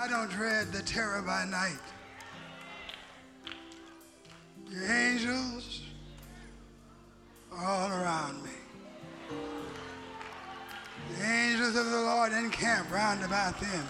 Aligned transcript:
I 0.00 0.08
don't 0.08 0.30
dread 0.30 0.72
the 0.72 0.82
terror 0.82 1.20
by 1.20 1.44
night. 1.44 1.76
Your 4.70 4.90
angels 4.90 5.82
are 7.52 7.66
all 7.66 7.90
around 7.90 8.42
me. 8.42 8.50
The 11.18 11.24
angels 11.26 11.76
of 11.76 11.84
the 11.84 12.00
Lord 12.00 12.32
encamp 12.32 12.90
round 12.90 13.22
about 13.24 13.60
them 13.60 13.86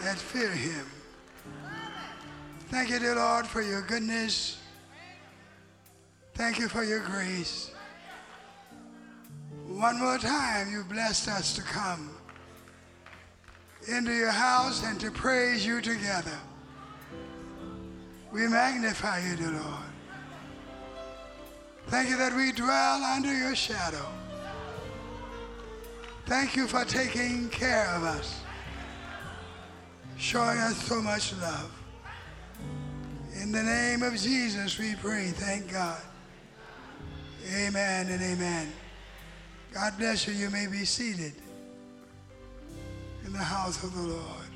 that 0.00 0.18
fear 0.18 0.50
him. 0.50 0.86
Thank 2.70 2.90
you, 2.90 2.98
dear 2.98 3.14
Lord, 3.14 3.46
for 3.46 3.62
your 3.62 3.82
goodness. 3.82 4.58
Thank 6.34 6.58
you 6.58 6.68
for 6.68 6.82
your 6.82 7.00
grace. 7.00 7.70
One 9.68 10.00
more 10.00 10.18
time, 10.18 10.72
you 10.72 10.82
blessed 10.82 11.28
us 11.28 11.54
to 11.54 11.62
come 11.62 12.10
into 13.88 14.12
your 14.12 14.30
house 14.30 14.84
and 14.84 14.98
to 15.00 15.10
praise 15.10 15.66
you 15.66 15.80
together. 15.80 16.38
We 18.32 18.46
magnify 18.48 19.28
you, 19.28 19.36
dear 19.36 19.50
Lord. 19.50 19.92
Thank 21.88 22.08
you 22.08 22.16
that 22.16 22.34
we 22.34 22.52
dwell 22.52 23.02
under 23.02 23.36
your 23.36 23.54
shadow. 23.54 24.06
Thank 26.26 26.56
you 26.56 26.66
for 26.66 26.84
taking 26.84 27.48
care 27.50 27.88
of 27.88 28.04
us, 28.04 28.40
showing 30.16 30.58
us 30.58 30.76
so 30.76 31.02
much 31.02 31.34
love. 31.38 31.70
In 33.42 33.50
the 33.50 33.62
name 33.62 34.02
of 34.02 34.16
Jesus, 34.16 34.78
we 34.78 34.94
pray. 34.94 35.26
Thank 35.26 35.72
God. 35.72 36.00
Amen 37.54 38.08
and 38.08 38.22
amen. 38.22 38.72
God 39.74 39.98
bless 39.98 40.28
you. 40.28 40.34
You 40.34 40.48
may 40.48 40.66
be 40.66 40.84
seated 40.84 41.32
in 43.24 43.32
the 43.32 43.38
house 43.38 43.82
of 43.82 43.94
the 43.94 44.02
Lord. 44.02 44.50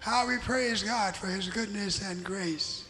How 0.00 0.26
we 0.26 0.38
praise 0.38 0.82
God 0.82 1.16
for 1.16 1.26
his 1.26 1.48
goodness 1.48 2.02
and 2.02 2.24
grace, 2.24 2.84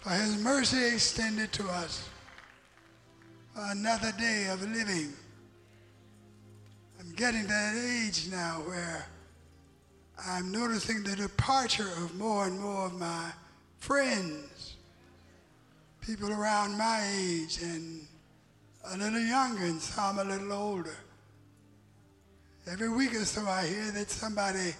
for 0.00 0.10
his 0.10 0.38
mercy 0.38 0.94
extended 0.94 1.52
to 1.52 1.68
us, 1.68 2.08
another 3.56 4.12
day 4.18 4.46
of 4.50 4.62
living. 4.62 5.12
I'm 7.00 7.12
getting 7.14 7.42
to 7.42 7.48
that 7.48 7.74
age 7.76 8.28
now 8.30 8.62
where 8.64 9.06
I'm 10.26 10.50
noticing 10.50 11.02
the 11.02 11.16
departure 11.16 11.90
of 12.02 12.16
more 12.16 12.46
and 12.46 12.58
more 12.58 12.86
of 12.86 12.98
my 12.98 13.30
friends, 13.78 14.76
people 16.00 16.32
around 16.32 16.76
my 16.76 17.06
age 17.16 17.60
and 17.62 18.06
a 18.92 18.96
little 18.96 19.20
younger 19.20 19.64
and 19.64 19.80
some 19.80 20.18
a 20.18 20.24
little 20.24 20.52
older. 20.52 20.96
Every 22.70 22.90
week 22.90 23.14
or 23.14 23.24
so 23.24 23.46
I 23.46 23.66
hear 23.66 23.90
that 23.92 24.10
somebody 24.10 24.74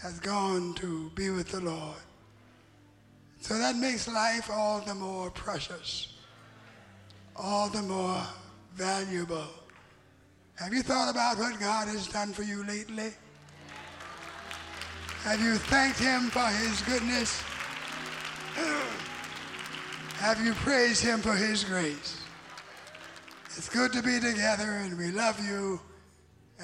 has 0.00 0.18
gone 0.20 0.72
to 0.76 1.10
be 1.10 1.28
with 1.28 1.50
the 1.50 1.60
Lord. 1.60 1.98
So 3.42 3.58
that 3.58 3.76
makes 3.76 4.08
life 4.08 4.48
all 4.50 4.80
the 4.80 4.94
more 4.94 5.30
precious, 5.30 6.14
all 7.36 7.68
the 7.68 7.82
more 7.82 8.22
valuable. 8.74 9.46
Have 10.54 10.72
you 10.72 10.82
thought 10.82 11.10
about 11.10 11.36
what 11.36 11.60
God 11.60 11.88
has 11.88 12.08
done 12.08 12.32
for 12.32 12.44
you 12.44 12.64
lately? 12.64 13.12
Have 15.24 15.40
you 15.42 15.56
thanked 15.56 15.98
him 15.98 16.30
for 16.30 16.46
his 16.46 16.80
goodness? 16.80 17.42
Have 20.16 20.40
you 20.42 20.54
praised 20.54 21.04
him 21.04 21.20
for 21.20 21.34
his 21.34 21.62
grace? 21.62 22.22
It's 23.56 23.68
good 23.68 23.92
to 23.92 24.02
be 24.02 24.18
together 24.18 24.80
and 24.82 24.96
we 24.96 25.10
love 25.10 25.38
you 25.44 25.78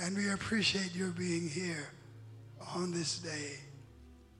and 0.00 0.16
we 0.16 0.30
appreciate 0.30 0.94
your 0.94 1.08
being 1.08 1.48
here 1.48 1.88
on 2.74 2.92
this 2.92 3.18
day. 3.18 3.56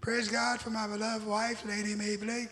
Praise 0.01 0.29
God 0.29 0.61
for 0.61 0.71
my 0.71 0.87
beloved 0.87 1.27
wife, 1.27 1.65
Lady 1.67 1.95
Mae 1.95 2.17
Blake. 2.17 2.51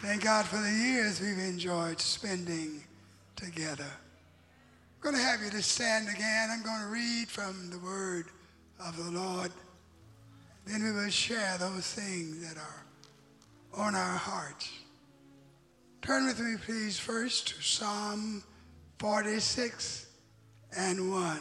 Thank 0.00 0.24
God 0.24 0.46
for 0.46 0.56
the 0.56 0.70
years 0.70 1.20
we've 1.20 1.38
enjoyed 1.38 2.00
spending 2.00 2.84
together. 3.36 3.84
I'm 3.84 5.02
going 5.02 5.16
to 5.16 5.22
have 5.22 5.42
you 5.42 5.50
to 5.50 5.62
stand 5.62 6.08
again. 6.08 6.50
I'm 6.50 6.62
going 6.62 6.80
to 6.82 6.88
read 6.88 7.28
from 7.28 7.70
the 7.70 7.78
word 7.78 8.26
of 8.84 8.96
the 8.96 9.10
Lord. 9.10 9.50
Then 10.66 10.82
we 10.82 10.92
will 10.92 11.10
share 11.10 11.56
those 11.58 11.92
things 11.92 12.46
that 12.48 12.60
are 12.60 12.84
on 13.74 13.94
our 13.94 14.16
hearts. 14.16 14.70
Turn 16.02 16.26
with 16.26 16.40
me, 16.40 16.56
please, 16.64 16.98
first 16.98 17.48
to 17.48 17.62
Psalm 17.62 18.42
46 18.98 20.06
and 20.76 21.10
1. 21.10 21.40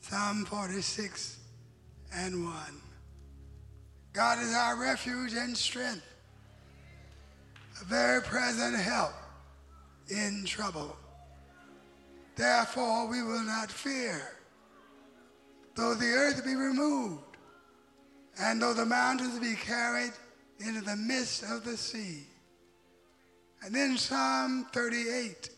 Psalm 0.00 0.44
46 0.46 1.38
and 2.14 2.44
1. 2.44 2.54
God 4.12 4.38
is 4.38 4.54
our 4.54 4.80
refuge 4.80 5.34
and 5.34 5.56
strength, 5.56 6.06
a 7.80 7.84
very 7.84 8.22
present 8.22 8.76
help 8.76 9.12
in 10.08 10.44
trouble. 10.46 10.96
Therefore, 12.36 13.08
we 13.08 13.22
will 13.22 13.42
not 13.42 13.70
fear, 13.70 14.22
though 15.74 15.94
the 15.94 16.06
earth 16.06 16.44
be 16.44 16.54
removed, 16.54 17.36
and 18.40 18.62
though 18.62 18.74
the 18.74 18.86
mountains 18.86 19.38
be 19.38 19.54
carried 19.54 20.12
into 20.58 20.80
the 20.80 20.96
midst 20.96 21.42
of 21.42 21.64
the 21.64 21.76
sea. 21.76 22.26
And 23.62 23.74
then 23.74 23.96
Psalm 23.96 24.66
38 24.72 25.50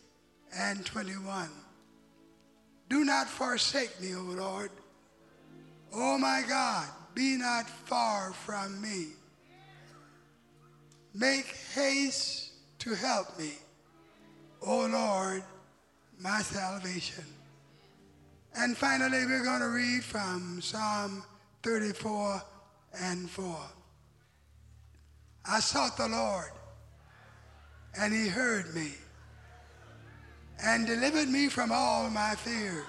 and 0.57 0.85
21. 0.85 1.49
Do 2.89 3.05
not 3.05 3.27
forsake 3.27 3.99
me, 4.01 4.15
O 4.15 4.21
Lord. 4.21 4.69
O 5.93 6.17
my 6.17 6.43
God, 6.47 6.87
be 7.15 7.37
not 7.37 7.69
far 7.69 8.33
from 8.33 8.81
me. 8.81 9.07
Make 11.13 11.45
haste 11.73 12.51
to 12.79 12.95
help 12.95 13.37
me, 13.37 13.53
O 14.61 14.87
Lord, 14.87 15.43
my 16.19 16.41
salvation. 16.41 17.25
And 18.55 18.77
finally, 18.77 19.25
we're 19.25 19.43
going 19.43 19.61
to 19.61 19.69
read 19.69 20.03
from 20.03 20.59
Psalm 20.61 21.23
34 21.63 22.41
and 22.99 23.29
4. 23.29 23.55
I 25.45 25.59
sought 25.59 25.97
the 25.97 26.07
Lord, 26.07 26.51
and 27.99 28.13
he 28.13 28.27
heard 28.27 28.73
me 28.73 28.91
and 30.63 30.87
delivered 30.87 31.27
me 31.27 31.49
from 31.49 31.71
all 31.71 32.09
my 32.09 32.35
fears. 32.35 32.85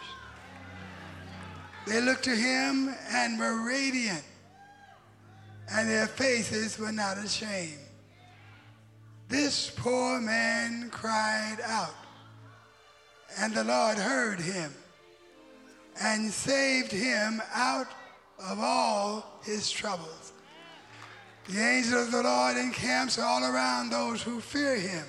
They 1.87 2.01
looked 2.01 2.25
to 2.25 2.35
him 2.35 2.95
and 3.11 3.39
were 3.39 3.67
radiant, 3.67 4.25
and 5.71 5.89
their 5.89 6.07
faces 6.07 6.79
were 6.79 6.93
not 6.93 7.19
ashamed. 7.19 7.79
This 9.29 9.71
poor 9.71 10.21
man 10.21 10.89
cried 10.91 11.59
out, 11.65 11.95
and 13.39 13.55
the 13.55 13.65
Lord 13.65 13.99
heard 13.99 14.41
him 14.41 14.73
and 16.01 16.31
saved 16.31 16.93
him 16.93 17.43
out 17.53 17.89
of 18.39 18.59
all 18.59 19.41
his 19.45 19.71
troubles. 19.71 20.24
The 21.49 21.61
angel 21.61 22.03
of 22.03 22.11
the 22.11 22.23
Lord 22.23 22.57
encamps 22.57 23.19
all 23.19 23.45
around 23.45 23.91
those 23.91 24.23
who 24.23 24.41
fear 24.41 24.77
him 24.77 25.05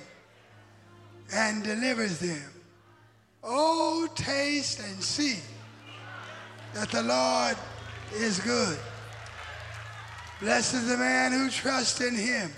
and 1.32 1.64
delivers 1.64 2.18
them. 2.18 2.50
Oh, 3.42 4.08
taste 4.14 4.80
and 4.80 5.02
see 5.02 5.38
that 6.74 6.90
the 6.90 7.02
Lord 7.02 7.56
is 8.14 8.38
good. 8.40 8.78
Blessed 10.40 10.74
is 10.74 10.88
the 10.88 10.98
man 10.98 11.32
who 11.32 11.48
trusts 11.48 12.00
in 12.00 12.14
him. 12.14 12.52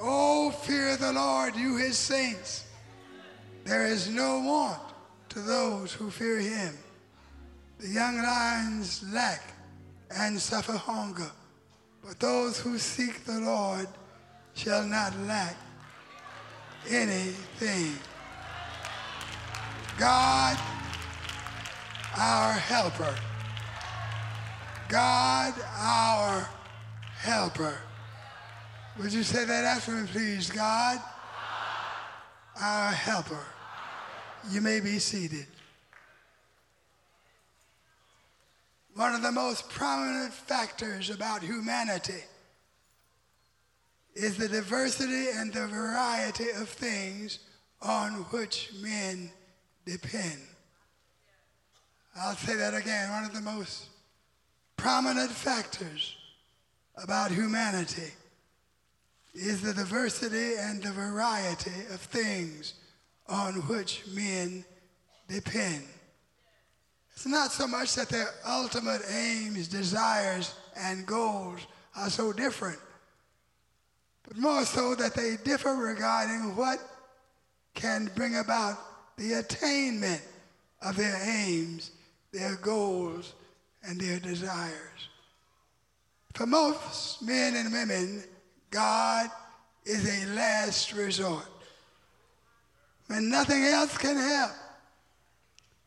Oh, 0.00 0.50
fear 0.50 0.96
the 0.96 1.12
Lord, 1.12 1.54
you 1.54 1.76
his 1.76 1.96
saints. 1.96 2.66
There 3.64 3.86
is 3.86 4.08
no 4.08 4.40
want 4.40 4.82
to 5.30 5.40
those 5.40 5.92
who 5.92 6.10
fear 6.10 6.38
him. 6.38 6.76
The 7.78 7.88
young 7.88 8.16
lions 8.16 9.04
lack 9.12 9.54
and 10.16 10.40
suffer 10.40 10.72
hunger, 10.72 11.30
but 12.04 12.20
those 12.20 12.58
who 12.60 12.78
seek 12.78 13.24
the 13.24 13.40
Lord 13.40 13.88
shall 14.54 14.84
not 14.84 15.18
lack 15.20 15.56
anything. 16.88 17.94
God, 19.98 20.58
our 22.16 22.52
helper. 22.52 23.14
God, 24.88 25.54
our 25.78 26.48
helper. 27.16 27.78
Would 28.98 29.12
you 29.12 29.22
say 29.22 29.44
that 29.44 29.64
after 29.64 29.92
me, 29.92 30.06
please? 30.06 30.50
God, 30.50 30.98
our 32.60 32.90
helper. 32.92 33.44
You 34.50 34.60
may 34.60 34.80
be 34.80 34.98
seated. 34.98 35.46
One 38.94 39.14
of 39.14 39.22
the 39.22 39.32
most 39.32 39.68
prominent 39.70 40.32
factors 40.32 41.10
about 41.10 41.42
humanity 41.42 42.22
is 44.14 44.36
the 44.36 44.48
diversity 44.48 45.26
and 45.34 45.52
the 45.52 45.66
variety 45.66 46.50
of 46.50 46.68
things 46.68 47.40
on 47.82 48.12
which 48.30 48.70
men 48.80 49.30
depend. 49.84 50.40
I'll 52.16 52.36
say 52.36 52.54
that 52.54 52.74
again. 52.74 53.10
One 53.10 53.24
of 53.24 53.34
the 53.34 53.40
most 53.40 53.86
prominent 54.76 55.32
factors 55.32 56.16
about 56.96 57.32
humanity 57.32 58.12
is 59.34 59.60
the 59.60 59.74
diversity 59.74 60.54
and 60.56 60.80
the 60.80 60.92
variety 60.92 61.72
of 61.92 62.00
things 62.00 62.74
on 63.28 63.54
which 63.66 64.04
men 64.14 64.64
depend. 65.26 65.82
It's 67.14 67.26
not 67.26 67.52
so 67.52 67.66
much 67.66 67.94
that 67.94 68.08
their 68.08 68.28
ultimate 68.46 69.02
aims, 69.08 69.68
desires, 69.68 70.54
and 70.76 71.06
goals 71.06 71.60
are 71.96 72.10
so 72.10 72.32
different, 72.32 72.78
but 74.24 74.36
more 74.36 74.64
so 74.64 74.94
that 74.96 75.14
they 75.14 75.36
differ 75.44 75.74
regarding 75.74 76.56
what 76.56 76.80
can 77.74 78.10
bring 78.16 78.36
about 78.36 78.78
the 79.16 79.34
attainment 79.34 80.22
of 80.82 80.96
their 80.96 81.16
aims, 81.24 81.92
their 82.32 82.56
goals, 82.56 83.34
and 83.84 84.00
their 84.00 84.18
desires. 84.18 85.08
For 86.34 86.46
most 86.46 87.22
men 87.22 87.54
and 87.54 87.72
women, 87.72 88.24
God 88.70 89.30
is 89.84 90.04
a 90.04 90.34
last 90.34 90.92
resort. 90.94 91.46
When 93.06 93.28
nothing 93.30 93.62
else 93.64 93.96
can 93.96 94.16
help, 94.16 94.50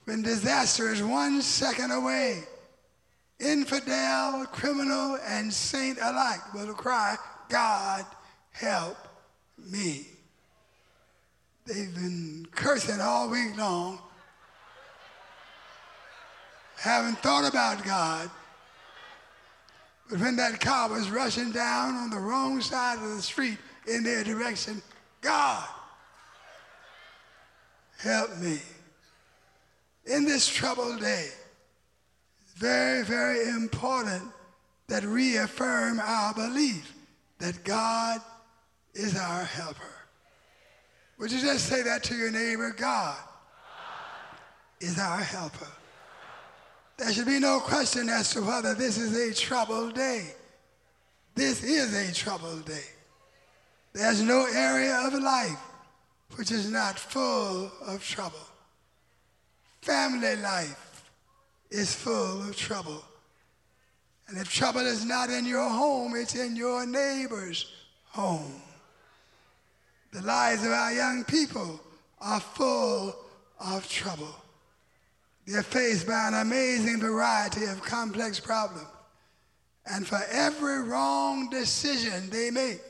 when 0.08 0.22
disaster 0.22 0.90
is 0.94 1.04
one 1.04 1.42
second 1.42 1.92
away, 1.92 2.42
infidel, 3.42 4.46
criminal, 4.46 5.18
and 5.28 5.52
saint 5.52 5.98
alike 6.02 6.54
will 6.54 6.74
cry, 6.74 7.18
God, 7.50 8.06
help 8.54 8.96
me. 9.70 10.08
They've 11.66 11.94
been 11.94 12.48
cursing 12.52 13.02
all 13.02 13.30
week 13.30 13.58
long, 13.58 14.00
haven't 16.78 17.18
thought 17.18 17.46
about 17.46 17.84
God. 17.84 18.30
But 20.10 20.22
when 20.22 20.38
that 20.38 20.62
car 20.62 20.90
was 20.90 21.10
rushing 21.10 21.52
down 21.52 21.96
on 21.96 22.12
the 22.12 22.20
wrong 22.20 22.62
side 22.62 23.00
of 23.00 23.14
the 23.14 23.22
street 23.22 23.58
in 23.86 24.04
their 24.04 24.24
direction, 24.24 24.82
God, 25.20 25.68
help 27.98 28.38
me. 28.38 28.62
In 30.08 30.26
this 30.26 30.48
troubled 30.48 31.02
day, 31.02 31.30
very, 32.56 33.04
very 33.04 33.50
important 33.50 34.24
that 34.88 35.04
we 35.04 35.38
affirm 35.38 36.00
our 36.00 36.34
belief 36.34 36.94
that 37.40 37.64
God 37.64 38.22
is 38.94 39.18
our 39.18 39.44
helper. 39.44 39.84
Would 41.20 41.32
you 41.32 41.42
just 41.42 41.66
say 41.66 41.82
that 41.84 42.04
to 42.06 42.16
your 42.16 42.32
neighbor? 42.32 42.74
God 42.76 43.18
is 44.80 44.98
our 44.98 45.20
helper. 45.20 45.68
There 46.98 47.12
should 47.12 47.28
be 47.28 47.40
no 47.40 47.60
question 47.60 48.10
as 48.10 48.32
to 48.32 48.42
whether 48.42 48.74
this 48.74 48.98
is 48.98 49.16
a 49.16 49.34
troubled 49.34 49.94
day. 49.94 50.34
This 51.36 51.64
is 51.64 51.94
a 51.94 52.14
troubled 52.14 52.66
day. 52.66 52.86
There's 53.94 54.22
no 54.22 54.48
area 54.52 55.00
of 55.06 55.14
life 55.14 55.60
which 56.36 56.52
is 56.52 56.70
not 56.72 56.98
full 56.98 57.72
of 57.86 58.04
trouble. 58.04 58.40
Family 59.82 60.36
life 60.38 61.04
is 61.70 61.94
full 61.94 62.42
of 62.42 62.56
trouble. 62.56 63.04
And 64.28 64.38
if 64.38 64.52
trouble 64.52 64.82
is 64.82 65.06
not 65.06 65.30
in 65.30 65.46
your 65.46 65.70
home, 65.70 66.16
it's 66.16 66.36
in 66.36 66.56
your 66.56 66.86
neighbor's 66.86 67.72
home. 68.06 68.62
The 70.12 70.22
lives 70.22 70.66
of 70.66 70.72
our 70.72 70.94
young 70.94 71.24
people 71.24 71.80
are 72.20 72.40
full 72.40 73.16
of 73.60 73.88
trouble. 73.90 74.36
They're 75.46 75.64
faced 75.64 76.08
by 76.08 76.28
an 76.28 76.34
amazing 76.34 77.00
variety 77.00 77.66
of 77.66 77.82
complex 77.82 78.40
problems. 78.40 78.88
And 79.86 80.06
for 80.06 80.20
every 80.32 80.84
wrong 80.84 81.50
decision 81.50 82.30
they 82.30 82.52
make, 82.52 82.82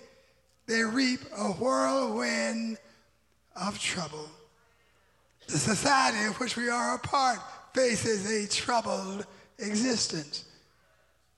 they 0.66 0.82
reap 0.82 1.20
a 1.38 1.52
whirlwind 1.52 2.78
of 3.56 3.78
trouble. 3.80 4.30
The 5.48 5.58
society 5.58 6.26
of 6.26 6.40
which 6.40 6.58
we 6.58 6.70
are 6.70 6.96
a 6.96 7.00
part 7.00 7.40
faces 7.74 8.30
a 8.30 8.48
troubled 8.48 9.26
existence. 9.60 10.46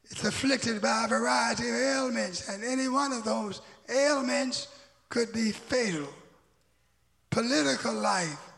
It's 0.06 0.24
afflicted 0.24 0.82
by 0.82 1.06
a 1.06 1.08
variety 1.08 1.70
of 1.70 1.76
ailments, 1.76 2.50
and 2.50 2.64
any 2.64 2.88
one 2.88 3.12
of 3.12 3.24
those 3.24 3.62
ailments 3.88 4.68
could 5.10 5.32
be 5.32 5.52
fatal. 5.52 6.08
Political 7.30 7.94
life 7.94 8.52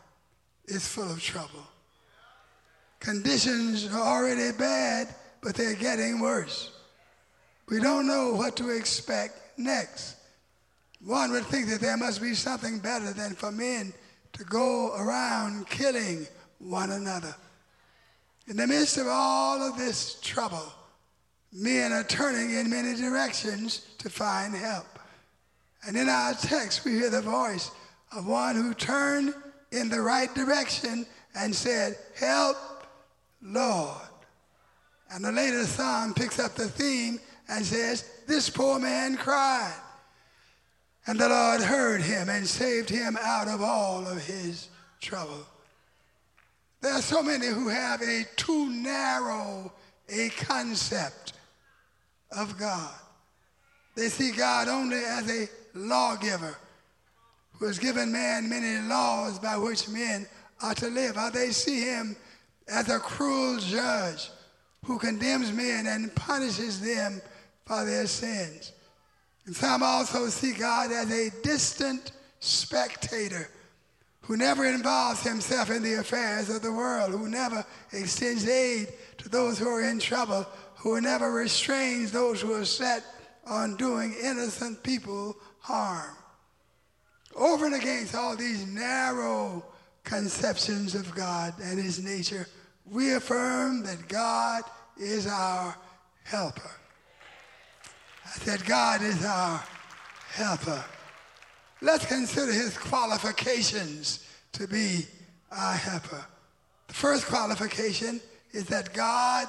is 0.66 0.88
full 0.88 1.10
of 1.10 1.22
trouble. 1.22 1.66
Conditions 3.00 3.86
are 3.92 4.00
already 4.00 4.56
bad, 4.56 5.14
but 5.42 5.54
they're 5.54 5.74
getting 5.74 6.20
worse. 6.20 6.70
We 7.68 7.80
don't 7.80 8.06
know 8.06 8.32
what 8.34 8.56
to 8.56 8.70
expect 8.70 9.58
next. 9.58 10.16
One 11.04 11.32
would 11.32 11.44
think 11.46 11.68
that 11.68 11.80
there 11.80 11.96
must 11.96 12.22
be 12.22 12.34
something 12.34 12.78
better 12.78 13.12
than 13.12 13.34
for 13.34 13.52
men 13.52 13.92
to 14.34 14.44
go 14.44 14.94
around 14.96 15.68
killing 15.68 16.26
one 16.58 16.90
another. 16.90 17.34
In 18.48 18.56
the 18.56 18.66
midst 18.66 18.98
of 18.98 19.06
all 19.08 19.62
of 19.62 19.78
this 19.78 20.18
trouble, 20.20 20.72
men 21.52 21.92
are 21.92 22.04
turning 22.04 22.52
in 22.56 22.70
many 22.70 22.94
directions 22.94 23.86
to 23.98 24.10
find 24.10 24.54
help. 24.54 24.98
And 25.86 25.96
in 25.96 26.08
our 26.08 26.34
text, 26.34 26.84
we 26.84 26.92
hear 26.92 27.10
the 27.10 27.22
voice 27.22 27.70
of 28.16 28.26
one 28.26 28.56
who 28.56 28.74
turned 28.74 29.34
in 29.72 29.88
the 29.88 30.00
right 30.00 30.32
direction 30.34 31.06
and 31.34 31.54
said, 31.54 31.96
Help 32.14 32.56
Lord. 33.42 33.96
And 35.12 35.24
the 35.24 35.32
later 35.32 35.64
psalm 35.64 36.14
picks 36.14 36.38
up 36.38 36.54
the 36.54 36.68
theme 36.68 37.20
and 37.48 37.64
says, 37.64 38.08
This 38.26 38.48
poor 38.48 38.78
man 38.78 39.16
cried. 39.16 39.74
And 41.06 41.18
the 41.18 41.28
Lord 41.28 41.60
heard 41.60 42.00
him 42.00 42.28
and 42.28 42.46
saved 42.46 42.88
him 42.88 43.18
out 43.20 43.48
of 43.48 43.60
all 43.60 44.06
of 44.06 44.24
his 44.24 44.68
trouble. 45.00 45.46
There 46.80 46.92
are 46.92 47.02
so 47.02 47.22
many 47.22 47.46
who 47.46 47.68
have 47.68 48.02
a 48.02 48.24
too 48.36 48.70
narrow 48.70 49.72
a 50.08 50.28
concept 50.30 51.32
of 52.30 52.58
God. 52.58 52.94
They 53.94 54.08
see 54.08 54.32
God 54.32 54.68
only 54.68 54.98
as 54.98 55.30
a 55.30 55.48
lawgiver 55.74 56.56
who 57.52 57.66
has 57.66 57.78
given 57.78 58.10
man 58.10 58.48
many 58.48 58.86
laws 58.88 59.38
by 59.38 59.56
which 59.56 59.88
men 59.88 60.26
are 60.62 60.74
to 60.74 60.88
live. 60.88 61.16
Or 61.16 61.30
they 61.30 61.50
see 61.50 61.82
him 61.82 62.16
as 62.68 62.88
a 62.88 62.98
cruel 62.98 63.58
judge 63.58 64.30
who 64.84 64.98
condemns 64.98 65.52
men 65.52 65.86
and 65.86 66.14
punishes 66.14 66.80
them 66.80 67.20
for 67.64 67.84
their 67.84 68.06
sins. 68.06 68.72
And 69.46 69.56
some 69.56 69.82
also 69.82 70.28
see 70.28 70.52
God 70.52 70.92
as 70.92 71.10
a 71.10 71.30
distant 71.42 72.12
spectator 72.40 73.48
who 74.22 74.36
never 74.36 74.66
involves 74.66 75.22
himself 75.22 75.70
in 75.70 75.82
the 75.82 75.94
affairs 75.94 76.48
of 76.48 76.62
the 76.62 76.72
world, 76.72 77.10
who 77.10 77.28
never 77.28 77.64
extends 77.92 78.48
aid 78.48 78.88
to 79.18 79.28
those 79.28 79.58
who 79.58 79.68
are 79.68 79.82
in 79.82 79.98
trouble, 79.98 80.46
who 80.76 81.00
never 81.00 81.32
restrains 81.32 82.12
those 82.12 82.40
who 82.40 82.52
are 82.52 82.64
set 82.64 83.04
on 83.46 83.76
doing 83.76 84.14
innocent 84.22 84.82
people 84.82 85.36
harm. 85.58 86.16
Over 87.34 87.66
and 87.66 87.74
against 87.74 88.14
all 88.14 88.36
these 88.36 88.66
narrow 88.66 89.64
conceptions 90.04 90.94
of 90.94 91.12
God 91.14 91.54
and 91.62 91.78
his 91.78 92.02
nature, 92.02 92.46
we 92.84 93.14
affirm 93.14 93.82
that 93.84 94.08
God 94.08 94.62
is 94.96 95.26
our 95.26 95.76
helper. 96.24 96.70
Said, 98.40 98.64
God 98.64 99.02
is 99.02 99.24
our 99.24 99.62
helper. 100.32 100.84
Let's 101.80 102.06
consider 102.06 102.52
his 102.52 102.76
qualifications 102.76 104.26
to 104.52 104.66
be 104.66 105.06
our 105.50 105.74
helper. 105.74 106.24
The 106.88 106.94
first 106.94 107.26
qualification 107.26 108.20
is 108.52 108.66
that 108.66 108.94
God 108.94 109.46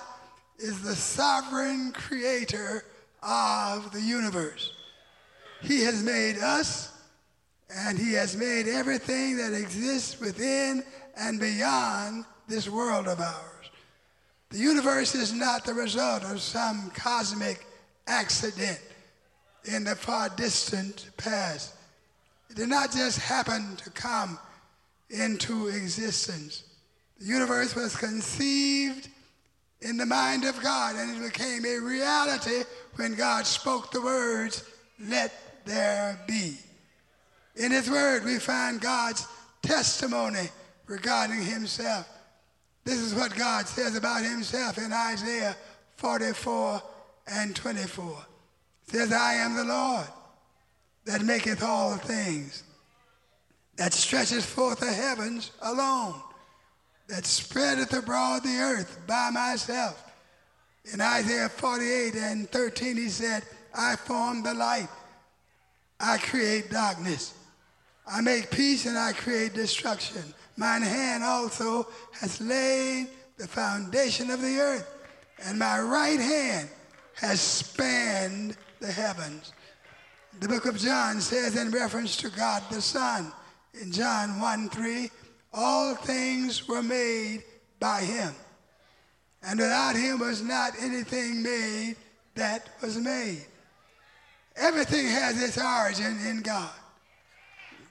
is 0.60 0.82
the 0.82 0.96
sovereign 0.96 1.92
creator 1.92 2.86
of 3.22 3.92
the 3.92 4.02
universe. 4.02 4.74
He 5.62 5.82
has 5.84 6.04
made 6.04 6.38
us 6.38 6.92
and 7.76 7.98
he 7.98 8.14
has 8.14 8.36
made 8.36 8.68
everything 8.68 9.38
that 9.38 9.54
exists 9.54 10.20
within 10.20 10.84
and 11.18 11.40
beyond 11.40 12.26
this 12.48 12.70
world 12.70 13.08
of 13.08 13.20
ours. 13.20 13.72
The 14.50 14.60
universe 14.60 15.16
is 15.16 15.34
not 15.34 15.66
the 15.66 15.74
result 15.74 16.24
of 16.24 16.42
some 16.42 16.92
cosmic 16.92 17.66
accident 18.08 18.80
in 19.66 19.84
the 19.84 19.96
far 19.96 20.30
distant 20.30 21.10
past. 21.18 21.76
It 22.50 22.58
did 22.58 22.70
not 22.70 22.92
just 22.92 23.20
happen 23.20 23.76
to 23.78 23.90
come 23.92 24.38
into 25.10 25.68
existence. 25.68 26.64
The 27.20 27.26
universe 27.26 27.76
was 27.76 27.96
conceived 27.96 29.10
in 29.82 29.98
the 29.98 30.06
mind 30.06 30.46
of 30.46 30.62
God 30.62 30.96
and 30.96 31.18
it 31.18 31.34
became 31.34 31.66
a 31.66 31.80
reality 31.80 32.64
when 32.96 33.16
God 33.16 33.46
spoke 33.46 33.92
the 33.92 34.02
words, 34.02 34.64
let 35.00 35.34
there 35.66 36.20
be. 36.28 36.58
In 37.56 37.72
his 37.72 37.90
word, 37.90 38.26
we 38.26 38.40
find 38.40 38.82
God's 38.82 39.28
testimony 39.62 40.50
regarding 40.88 41.42
himself. 41.42 42.08
This 42.84 43.00
is 43.00 43.16
what 43.16 43.36
God 43.36 43.68
says 43.68 43.96
about 43.96 44.24
himself 44.24 44.78
in 44.78 44.92
Isaiah 44.92 45.56
44 45.98 46.82
and 47.28 47.56
24. 47.56 48.18
Says, 48.88 49.12
I 49.14 49.34
am 49.36 49.56
the 49.56 49.64
Lord 49.64 50.08
that 51.06 51.22
maketh 51.22 51.64
all 51.64 51.98
things, 51.98 52.64
that 53.78 53.94
stretcheth 53.94 54.46
forth 54.46 54.80
the 54.80 54.92
heavens 54.92 55.52
alone, 55.62 56.16
that 57.08 57.26
spreadeth 57.26 57.94
abroad 57.94 58.44
the 58.44 58.58
earth 58.58 59.00
by 59.08 59.30
myself. 59.32 60.12
In 60.94 61.02
Isaiah 61.02 61.50
48 61.50 62.16
and 62.16 62.50
13, 62.50 62.98
he 62.98 63.10
said, 63.10 63.44
I 63.74 63.96
form 63.96 64.44
the 64.44 64.54
light, 64.54 64.90
I 66.00 66.18
create 66.18 66.70
darkness. 66.70 67.34
I 68.06 68.22
make 68.22 68.52
peace 68.52 68.86
and 68.86 68.98
I 68.98 69.14
create 69.14 69.54
destruction. 69.54 70.22
Mine 70.58 70.82
hand 70.82 71.24
also 71.24 71.88
has 72.20 72.42
laid 72.42 73.08
the 73.38 73.48
foundation 73.48 74.30
of 74.30 74.42
the 74.42 74.60
earth, 74.60 74.94
and 75.46 75.58
my 75.58 75.80
right 75.80 76.20
hand 76.20 76.70
has 77.16 77.40
spanned 77.40 78.58
the 78.80 78.92
heavens. 78.92 79.54
The 80.40 80.48
book 80.48 80.66
of 80.66 80.78
John 80.78 81.22
says, 81.22 81.56
in 81.56 81.72
reference 81.72 82.18
to 82.18 82.30
God 82.30 82.64
the 82.72 82.82
Son, 82.82 83.32
in 83.80 83.92
John 83.92 84.40
1 84.40 84.70
3, 84.70 85.10
all 85.54 85.96
things 85.96 86.68
were 86.68 86.84
made 86.84 87.44
by 87.80 88.02
him. 88.02 88.34
And 89.44 89.60
without 89.60 89.96
him 89.96 90.20
was 90.20 90.42
not 90.42 90.74
anything 90.80 91.44
made 91.44 91.96
that 92.36 92.70
was 92.82 92.98
made. 92.98 93.46
Everything 94.56 95.08
has 95.08 95.42
its 95.42 95.58
origin 95.58 96.18
in 96.26 96.42
God. 96.42 96.72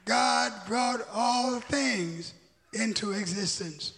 God 0.05 0.53
brought 0.67 1.01
all 1.13 1.61
things 1.61 2.35
into 2.73 3.13
existence. 3.13 3.95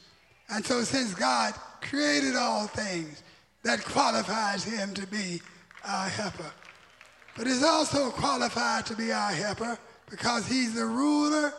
And 0.50 0.64
so, 0.64 0.83
since 0.83 1.14
God 1.14 1.54
created 1.81 2.37
all 2.37 2.66
things, 2.66 3.23
that 3.64 3.83
qualifies 3.85 4.62
him 4.62 4.94
to 4.94 5.06
be 5.06 5.40
our 5.85 6.09
helper. 6.09 6.52
But 7.37 7.47
he's 7.47 7.64
also 7.64 8.11
qualified 8.11 8.87
to 8.87 8.94
be 8.94 9.11
our 9.11 9.33
helper 9.33 9.78
because 10.09 10.47
he's 10.47 10.75
the 10.75 10.85
ruler 10.85 11.52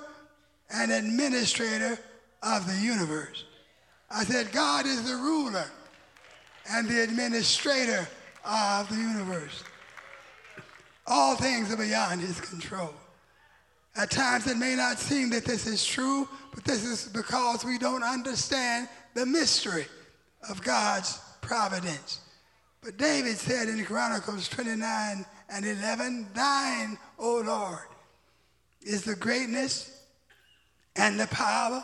and 0.73 0.91
administrator 0.91 1.97
of 2.41 2.65
the 2.67 2.79
universe. 2.81 3.45
I 4.09 4.23
said, 4.23 4.51
God 4.51 4.85
is 4.85 5.03
the 5.09 5.15
ruler 5.15 5.65
and 6.71 6.87
the 6.87 7.03
administrator 7.03 8.07
of 8.45 8.87
the 8.89 8.95
universe. 8.95 9.63
All 11.07 11.35
things 11.35 11.73
are 11.73 11.77
beyond 11.77 12.21
his 12.21 12.39
control. 12.39 12.93
At 13.95 14.11
times 14.11 14.47
it 14.47 14.57
may 14.57 14.75
not 14.75 14.99
seem 14.99 15.29
that 15.31 15.45
this 15.45 15.67
is 15.67 15.85
true, 15.85 16.27
but 16.53 16.63
this 16.63 16.83
is 16.83 17.07
because 17.07 17.63
we 17.65 17.77
don't 17.77 18.03
understand 18.03 18.89
the 19.13 19.25
mystery 19.25 19.85
of 20.49 20.61
God's 20.61 21.19
providence. 21.45 22.19
But 22.83 22.97
David 22.97 23.37
said 23.37 23.67
in 23.67 23.83
Chronicles 23.85 24.49
29 24.49 25.25
and 25.49 25.65
11, 25.65 26.27
Thine, 26.33 26.97
O 27.17 27.41
Lord, 27.45 27.87
is 28.81 29.03
the 29.03 29.15
greatness 29.15 30.01
and 30.95 31.19
the 31.19 31.27
power 31.27 31.83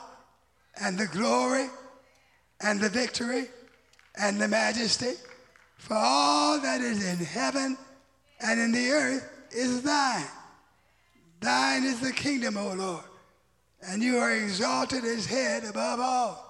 and 0.81 0.97
the 0.97 1.07
glory 1.07 1.67
and 2.61 2.79
the 2.79 2.89
victory 2.89 3.45
and 4.19 4.39
the 4.39 4.47
majesty. 4.47 5.13
For 5.77 5.95
all 5.95 6.59
that 6.59 6.81
is 6.81 7.03
in 7.03 7.25
heaven 7.25 7.77
and 8.39 8.59
in 8.59 8.71
the 8.71 8.91
earth 8.91 9.27
is 9.51 9.81
thine. 9.81 10.25
Thine 11.39 11.83
is 11.83 11.99
the 11.99 12.13
kingdom, 12.13 12.57
O 12.57 12.73
Lord, 12.73 13.03
and 13.81 14.03
you 14.03 14.17
are 14.17 14.35
exalted 14.35 15.03
as 15.03 15.25
head 15.25 15.63
above 15.63 15.99
all. 15.99 16.47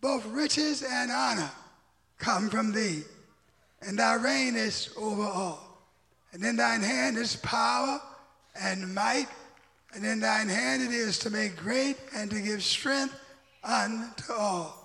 Both 0.00 0.26
riches 0.26 0.82
and 0.82 1.12
honor 1.12 1.50
come 2.18 2.48
from 2.48 2.72
thee, 2.72 3.02
and 3.82 3.98
thou 3.98 4.18
reignest 4.18 4.96
over 4.96 5.22
all. 5.22 5.60
And 6.32 6.44
in 6.44 6.56
thine 6.56 6.82
hand 6.82 7.16
is 7.16 7.36
power 7.36 8.00
and 8.60 8.94
might, 8.94 9.28
and 9.94 10.04
in 10.04 10.20
thine 10.20 10.48
hand 10.48 10.82
it 10.82 10.90
is 10.90 11.18
to 11.20 11.30
make 11.30 11.56
great 11.56 11.96
and 12.14 12.30
to 12.30 12.40
give 12.40 12.62
strength 12.62 13.14
unto 13.62 14.32
all. 14.32 14.80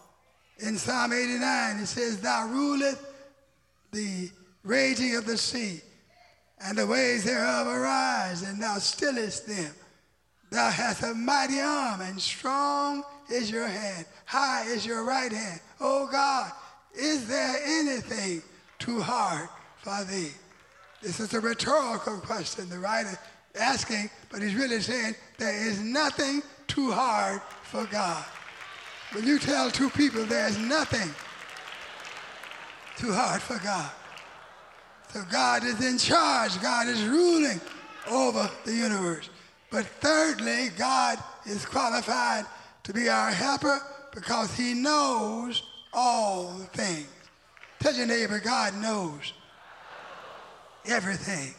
In 0.60 0.78
Psalm 0.78 1.14
89, 1.14 1.78
it 1.80 1.86
says, 1.86 2.20
Thou 2.20 2.48
rulest 2.48 3.02
the 3.92 4.30
raging 4.64 5.16
of 5.16 5.26
the 5.26 5.38
sea 5.38 5.82
and 6.62 6.78
the 6.78 6.86
waves 6.86 7.24
thereof 7.24 7.68
arise, 7.68 8.42
and 8.42 8.62
thou 8.62 8.78
stillest 8.78 9.48
them. 9.48 9.74
Thou 10.52 10.70
hast 10.70 11.04
a 11.04 11.14
mighty 11.14 11.62
arm, 11.62 12.02
and 12.02 12.20
strong 12.20 13.04
is 13.32 13.50
your 13.50 13.68
hand. 13.68 14.06
High 14.26 14.66
is 14.66 14.86
your 14.86 15.06
right 15.06 15.32
hand. 15.32 15.62
O 15.80 16.10
God, 16.12 16.52
is 16.94 17.28
there 17.28 17.56
anything 17.66 18.42
too 18.78 19.02
hard 19.02 19.50
for 19.78 20.04
thee? 20.06 20.32
This 21.02 21.20
is 21.20 21.34
a 21.34 21.40
rhetorical 21.40 22.18
question 22.20 22.70
the 22.70 22.80
writer 22.80 23.18
asking, 23.60 24.10
but 24.32 24.42
he's 24.42 24.56
really 24.56 24.82
saying 24.82 25.16
there 25.38 25.68
is 25.68 25.80
nothing 25.80 26.42
too 26.68 26.92
hard 26.92 27.42
for 27.64 27.86
God. 27.86 28.24
When 29.14 29.26
you 29.26 29.40
tell 29.40 29.72
two 29.72 29.90
people 29.90 30.26
there's 30.26 30.58
nothing 30.58 31.10
too 32.98 33.14
hard 33.14 33.42
for 33.42 33.58
God, 33.64 33.92
so 35.14 35.24
God 35.32 35.64
is 35.64 35.84
in 35.84 35.98
charge. 35.98 36.62
God 36.62 36.88
is 36.88 37.04
ruling 37.04 37.60
over 38.12 38.50
the 38.66 38.74
universe. 38.74 39.30
But 39.72 39.86
thirdly, 39.86 40.70
God 40.78 41.18
is 41.46 41.66
qualified 41.66 42.46
to 42.84 42.94
be 42.94 43.10
our 43.10 43.32
helper 43.32 43.80
because 44.14 44.56
he 44.56 44.74
knows 44.74 45.64
all 45.94 46.50
things. 46.74 47.08
Tell 47.80 47.94
your 47.94 48.08
neighbor, 48.08 48.40
God 48.40 48.76
knows 48.76 49.34
everything. 50.86 51.54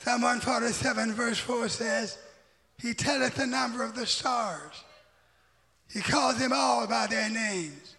Psalm 0.00 0.22
147 0.22 1.14
verse 1.14 1.38
4 1.38 1.68
says, 1.68 2.18
He 2.78 2.94
telleth 2.94 3.34
the 3.34 3.46
number 3.46 3.82
of 3.82 3.94
the 3.94 4.06
stars. 4.06 4.84
He 5.92 6.00
calls 6.00 6.38
them 6.38 6.52
all 6.52 6.86
by 6.86 7.06
their 7.06 7.30
names. 7.30 7.96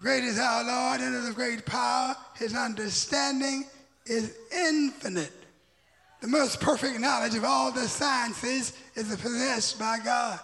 Great 0.00 0.24
is 0.24 0.38
our 0.38 0.64
Lord 0.64 1.00
and 1.00 1.28
of 1.28 1.34
great 1.34 1.66
power. 1.66 2.16
His 2.36 2.54
understanding 2.54 3.64
is 4.06 4.34
infinite. 4.50 5.32
The 6.20 6.28
most 6.28 6.60
perfect 6.60 7.00
knowledge 7.00 7.34
of 7.34 7.44
all 7.44 7.70
the 7.70 7.86
sciences 7.86 8.72
is 8.94 9.08
possessed 9.16 9.78
by 9.78 9.98
God. 10.02 10.40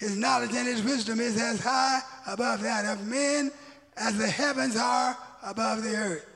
His 0.00 0.16
knowledge 0.16 0.54
and 0.54 0.66
his 0.66 0.82
wisdom 0.82 1.20
is 1.20 1.38
as 1.38 1.60
high 1.60 2.00
above 2.26 2.62
that 2.62 2.86
of 2.86 3.06
men 3.06 3.52
as 3.98 4.16
the 4.16 4.26
heavens 4.26 4.74
are 4.74 5.14
above 5.42 5.82
the 5.82 5.94
earth. 5.94 6.26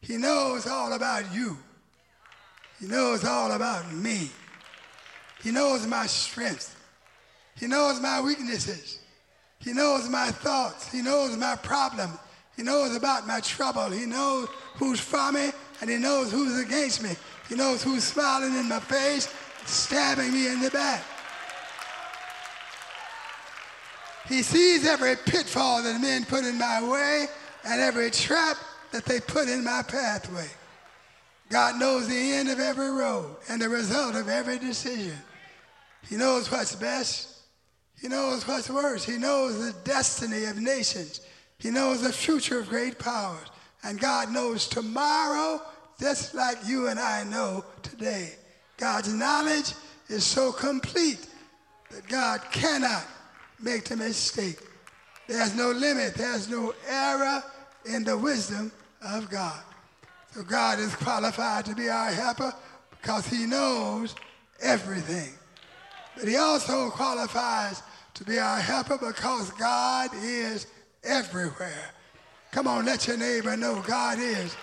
He 0.00 0.16
knows 0.16 0.68
all 0.68 0.92
about 0.92 1.34
you. 1.34 1.58
He 2.80 2.86
knows 2.86 3.24
all 3.24 3.50
about 3.50 3.92
me. 3.92 4.30
He 5.42 5.50
knows 5.50 5.88
my 5.88 6.06
strengths. 6.06 6.76
He 7.56 7.66
knows 7.66 8.00
my 8.00 8.20
weaknesses. 8.20 9.00
He 9.58 9.72
knows 9.72 10.08
my 10.08 10.30
thoughts. 10.30 10.92
He 10.92 11.02
knows 11.02 11.36
my 11.36 11.56
problems. 11.56 12.16
He 12.56 12.62
knows 12.62 12.94
about 12.94 13.26
my 13.26 13.40
trouble. 13.40 13.90
He 13.90 14.06
knows 14.06 14.48
who's 14.76 15.00
for 15.00 15.32
me 15.32 15.50
and 15.80 15.90
he 15.90 15.96
knows 15.96 16.30
who's 16.30 16.60
against 16.60 17.02
me. 17.02 17.10
He 17.48 17.56
knows 17.56 17.82
who's 17.82 18.04
smiling 18.04 18.54
in 18.54 18.68
my 18.68 18.78
face, 18.78 19.34
stabbing 19.64 20.32
me 20.32 20.46
in 20.46 20.60
the 20.60 20.70
back. 20.70 21.02
He 24.28 24.42
sees 24.42 24.86
every 24.86 25.16
pitfall 25.16 25.82
that 25.82 26.00
men 26.00 26.24
put 26.24 26.44
in 26.44 26.58
my 26.58 26.82
way 26.82 27.26
and 27.64 27.80
every 27.80 28.10
trap 28.10 28.56
that 28.92 29.04
they 29.04 29.20
put 29.20 29.48
in 29.48 29.64
my 29.64 29.82
pathway. 29.86 30.48
God 31.50 31.78
knows 31.78 32.08
the 32.08 32.32
end 32.32 32.48
of 32.48 32.58
every 32.58 32.90
road 32.90 33.36
and 33.48 33.60
the 33.60 33.68
result 33.68 34.14
of 34.14 34.28
every 34.28 34.58
decision. 34.58 35.18
He 36.08 36.16
knows 36.16 36.50
what's 36.50 36.74
best 36.74 37.34
he 38.04 38.10
knows 38.10 38.46
what's 38.46 38.68
worse. 38.68 39.02
He 39.02 39.16
knows 39.16 39.58
the 39.58 39.72
destiny 39.84 40.44
of 40.44 40.58
nations. 40.58 41.22
He 41.58 41.70
knows 41.70 42.02
the 42.02 42.12
future 42.12 42.58
of 42.58 42.68
great 42.68 42.98
powers. 42.98 43.48
And 43.82 43.98
God 43.98 44.30
knows 44.30 44.68
tomorrow 44.68 45.62
just 45.98 46.34
like 46.34 46.58
you 46.66 46.88
and 46.88 47.00
I 47.00 47.24
know 47.24 47.64
today. 47.82 48.34
God's 48.76 49.10
knowledge 49.10 49.72
is 50.08 50.22
so 50.22 50.52
complete 50.52 51.26
that 51.90 52.06
God 52.06 52.42
cannot 52.52 53.06
make 53.60 53.84
the 53.84 53.96
mistake. 53.96 54.58
There's 55.26 55.54
no 55.54 55.70
limit, 55.70 56.14
there's 56.14 56.48
no 56.48 56.74
error 56.88 57.42
in 57.86 58.04
the 58.04 58.16
wisdom 58.16 58.72
of 59.02 59.30
God. 59.30 59.60
So 60.32 60.42
God 60.42 60.78
is 60.78 60.94
qualified 60.96 61.64
to 61.66 61.74
be 61.74 61.88
our 61.88 62.10
helper 62.10 62.52
because 62.90 63.26
he 63.26 63.46
knows 63.46 64.14
everything. 64.60 65.32
But 66.16 66.28
he 66.28 66.36
also 66.36 66.90
qualifies 66.90 67.82
to 68.14 68.24
be 68.24 68.38
our 68.38 68.58
helper 68.58 68.98
because 68.98 69.50
God 69.52 70.10
is 70.14 70.66
everywhere. 71.02 71.90
Come 72.52 72.68
on, 72.68 72.84
let 72.84 73.06
your 73.06 73.16
neighbor 73.16 73.56
know 73.56 73.82
God 73.86 74.18
is 74.18 74.56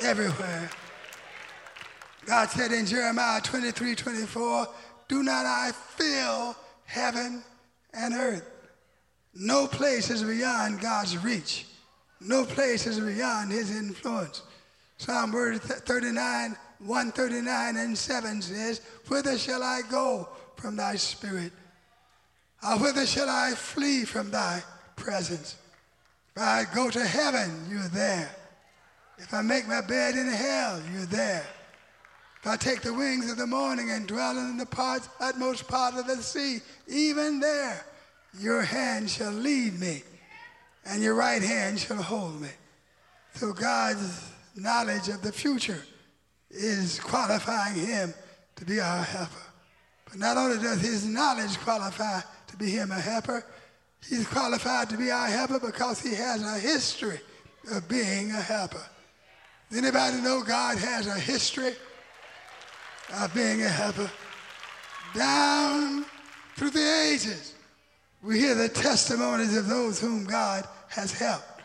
everywhere. 0.00 0.70
God 2.24 2.48
said 2.50 2.72
in 2.72 2.86
Jeremiah 2.86 3.40
23 3.40 3.94
24, 3.94 4.68
do 5.08 5.22
not 5.22 5.44
I 5.44 5.72
fill 5.72 6.56
heaven 6.92 7.42
and 7.94 8.14
earth? 8.14 8.48
No 9.34 9.66
place 9.66 10.10
is 10.10 10.22
beyond 10.22 10.80
God's 10.80 11.16
reach. 11.16 11.66
No 12.20 12.44
place 12.44 12.86
is 12.86 13.00
beyond 13.00 13.50
his 13.50 13.74
influence. 13.74 14.42
Psalm 14.98 15.32
39, 15.32 16.56
139 16.78 17.76
and 17.76 17.96
7 17.96 18.42
says, 18.42 18.82
Whither 19.08 19.38
shall 19.38 19.62
I 19.62 19.80
go 19.90 20.28
from 20.56 20.76
thy 20.76 20.96
spirit? 20.96 21.52
Or 22.62 22.78
whither 22.78 23.06
shall 23.06 23.28
I 23.28 23.52
flee 23.52 24.04
from 24.04 24.30
thy 24.30 24.62
presence? 24.94 25.56
If 26.36 26.42
I 26.42 26.64
go 26.74 26.90
to 26.90 27.04
heaven, 27.04 27.66
you're 27.68 27.88
there. 27.88 28.30
If 29.18 29.32
I 29.32 29.42
make 29.42 29.66
my 29.66 29.80
bed 29.80 30.14
in 30.14 30.28
hell, 30.28 30.80
you're 30.92 31.06
there. 31.06 31.44
If 32.42 32.48
I 32.48 32.56
take 32.56 32.80
the 32.80 32.92
wings 32.92 33.30
of 33.30 33.36
the 33.36 33.46
morning 33.46 33.92
and 33.92 34.04
dwell 34.04 34.36
in 34.36 34.56
the 34.56 34.66
parts, 34.66 35.08
utmost 35.20 35.68
part 35.68 35.94
of 35.94 36.08
the 36.08 36.16
sea, 36.16 36.58
even 36.88 37.38
there, 37.38 37.86
your 38.40 38.62
hand 38.62 39.08
shall 39.08 39.30
lead 39.30 39.78
me, 39.78 40.02
and 40.84 41.00
your 41.00 41.14
right 41.14 41.40
hand 41.40 41.78
shall 41.78 42.02
hold 42.02 42.40
me. 42.40 42.48
So 43.34 43.52
God's 43.52 44.28
knowledge 44.56 45.08
of 45.08 45.22
the 45.22 45.30
future 45.30 45.84
is 46.50 46.98
qualifying 46.98 47.76
him 47.76 48.12
to 48.56 48.64
be 48.64 48.80
our 48.80 49.04
helper. 49.04 49.46
But 50.06 50.18
not 50.18 50.36
only 50.36 50.58
does 50.58 50.80
his 50.80 51.06
knowledge 51.06 51.56
qualify 51.60 52.22
to 52.48 52.56
be 52.56 52.70
him 52.70 52.90
a 52.90 52.98
helper, 52.98 53.46
he's 54.08 54.26
qualified 54.26 54.90
to 54.90 54.96
be 54.96 55.12
our 55.12 55.28
helper 55.28 55.60
because 55.60 56.00
he 56.00 56.12
has 56.16 56.42
a 56.42 56.58
history 56.58 57.20
of 57.70 57.88
being 57.88 58.32
a 58.32 58.40
helper. 58.40 58.84
Anybody 59.72 60.16
know 60.22 60.42
God 60.42 60.76
has 60.78 61.06
a 61.06 61.14
history 61.14 61.74
of 63.14 63.34
being 63.34 63.62
a 63.62 63.68
helper? 63.68 64.10
Down 65.14 66.04
through 66.56 66.70
the 66.70 67.08
ages, 67.10 67.54
we 68.22 68.38
hear 68.38 68.54
the 68.54 68.68
testimonies 68.68 69.56
of 69.56 69.68
those 69.68 70.00
whom 70.00 70.24
God 70.24 70.64
has 70.88 71.12
helped. 71.12 71.62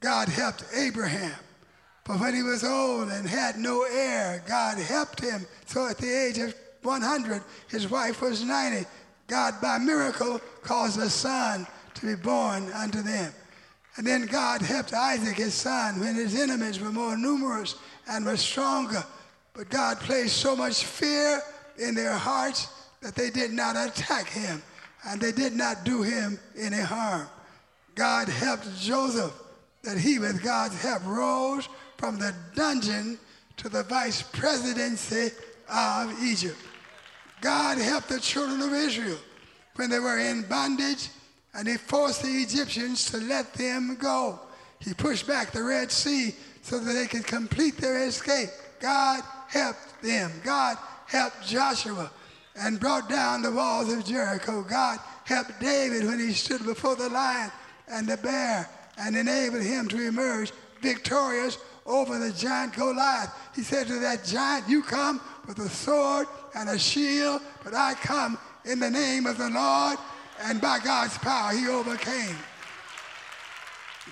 God 0.00 0.28
helped 0.28 0.64
Abraham. 0.74 1.38
But 2.04 2.20
when 2.20 2.34
he 2.34 2.42
was 2.42 2.64
old 2.64 3.10
and 3.10 3.28
had 3.28 3.58
no 3.58 3.82
heir, 3.82 4.42
God 4.46 4.78
helped 4.78 5.20
him. 5.20 5.46
So 5.66 5.86
at 5.86 5.98
the 5.98 6.10
age 6.10 6.38
of 6.38 6.54
100, 6.82 7.42
his 7.68 7.90
wife 7.90 8.22
was 8.22 8.42
90. 8.42 8.86
God, 9.26 9.60
by 9.60 9.78
miracle, 9.78 10.40
caused 10.62 10.98
a 10.98 11.10
son 11.10 11.66
to 11.94 12.06
be 12.06 12.14
born 12.14 12.72
unto 12.72 13.02
them. 13.02 13.32
And 13.96 14.06
then 14.06 14.26
God 14.26 14.62
helped 14.62 14.94
Isaac, 14.94 15.36
his 15.36 15.54
son, 15.54 16.00
when 16.00 16.14
his 16.14 16.40
enemies 16.40 16.80
were 16.80 16.92
more 16.92 17.16
numerous 17.16 17.74
and 18.08 18.24
were 18.24 18.36
stronger. 18.36 19.04
But 19.58 19.70
God 19.70 19.98
placed 19.98 20.36
so 20.36 20.54
much 20.54 20.84
fear 20.84 21.42
in 21.78 21.96
their 21.96 22.12
hearts 22.12 22.68
that 23.02 23.16
they 23.16 23.28
did 23.28 23.50
not 23.50 23.74
attack 23.74 24.28
him 24.28 24.62
and 25.04 25.20
they 25.20 25.32
did 25.32 25.52
not 25.52 25.82
do 25.82 26.02
him 26.02 26.38
any 26.56 26.78
harm. 26.78 27.26
God 27.96 28.28
helped 28.28 28.78
Joseph 28.78 29.32
that 29.82 29.98
he, 29.98 30.20
with 30.20 30.44
God's 30.44 30.80
help, 30.80 31.04
rose 31.04 31.68
from 31.96 32.20
the 32.20 32.32
dungeon 32.54 33.18
to 33.56 33.68
the 33.68 33.82
vice 33.82 34.22
presidency 34.22 35.30
of 35.68 36.22
Egypt. 36.22 36.58
God 37.40 37.78
helped 37.78 38.10
the 38.10 38.20
children 38.20 38.62
of 38.62 38.72
Israel 38.72 39.18
when 39.74 39.90
they 39.90 39.98
were 39.98 40.20
in 40.20 40.42
bondage 40.42 41.08
and 41.54 41.66
he 41.66 41.78
forced 41.78 42.22
the 42.22 42.28
Egyptians 42.28 43.10
to 43.10 43.16
let 43.16 43.54
them 43.54 43.96
go. 44.00 44.38
He 44.78 44.94
pushed 44.94 45.26
back 45.26 45.50
the 45.50 45.64
Red 45.64 45.90
Sea 45.90 46.36
so 46.62 46.78
that 46.78 46.92
they 46.92 47.06
could 47.08 47.26
complete 47.26 47.76
their 47.78 48.06
escape. 48.06 48.50
God 48.80 49.22
helped 49.48 50.02
them. 50.02 50.32
God 50.44 50.76
helped 51.06 51.46
Joshua 51.46 52.10
and 52.56 52.80
brought 52.80 53.08
down 53.08 53.42
the 53.42 53.52
walls 53.52 53.92
of 53.92 54.04
Jericho. 54.04 54.62
God 54.62 54.98
helped 55.24 55.60
David 55.60 56.04
when 56.04 56.18
he 56.18 56.32
stood 56.32 56.64
before 56.64 56.96
the 56.96 57.08
lion 57.08 57.50
and 57.88 58.06
the 58.06 58.16
bear 58.16 58.68
and 58.98 59.16
enabled 59.16 59.62
him 59.62 59.88
to 59.88 60.06
emerge 60.06 60.52
victorious 60.80 61.58
over 61.86 62.18
the 62.18 62.32
giant 62.32 62.74
Goliath. 62.74 63.30
He 63.54 63.62
said 63.62 63.86
to 63.86 63.98
that 64.00 64.24
giant, 64.24 64.68
You 64.68 64.82
come 64.82 65.20
with 65.46 65.58
a 65.58 65.68
sword 65.68 66.26
and 66.54 66.68
a 66.68 66.78
shield, 66.78 67.40
but 67.64 67.74
I 67.74 67.94
come 67.94 68.38
in 68.64 68.78
the 68.78 68.90
name 68.90 69.26
of 69.26 69.38
the 69.38 69.48
Lord, 69.48 69.98
and 70.42 70.60
by 70.60 70.78
God's 70.78 71.16
power 71.18 71.52
he 71.52 71.68
overcame. 71.68 72.36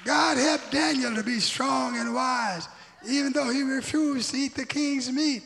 God 0.05 0.39
helped 0.39 0.71
Daniel 0.71 1.15
to 1.15 1.23
be 1.23 1.41
strong 1.41 1.99
and 1.99 2.15
wise, 2.15 2.69
even 3.09 3.33
though 3.33 3.51
he 3.51 3.63
refused 3.63 4.31
to 4.31 4.37
eat 4.37 4.55
the 4.55 4.67
king's 4.67 5.11
meat 5.11 5.43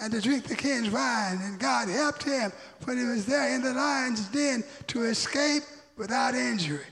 and 0.00 0.12
to 0.12 0.20
drink 0.20 0.44
the 0.44 0.56
king's 0.56 0.90
wine. 0.90 1.38
And 1.42 1.58
God 1.58 1.88
helped 1.88 2.22
him 2.22 2.52
when 2.84 2.98
he 2.98 3.04
was 3.04 3.26
there 3.26 3.54
in 3.54 3.62
the 3.62 3.72
lion's 3.72 4.28
den 4.28 4.64
to 4.88 5.04
escape 5.04 5.62
without 5.96 6.34
injury. 6.34 6.84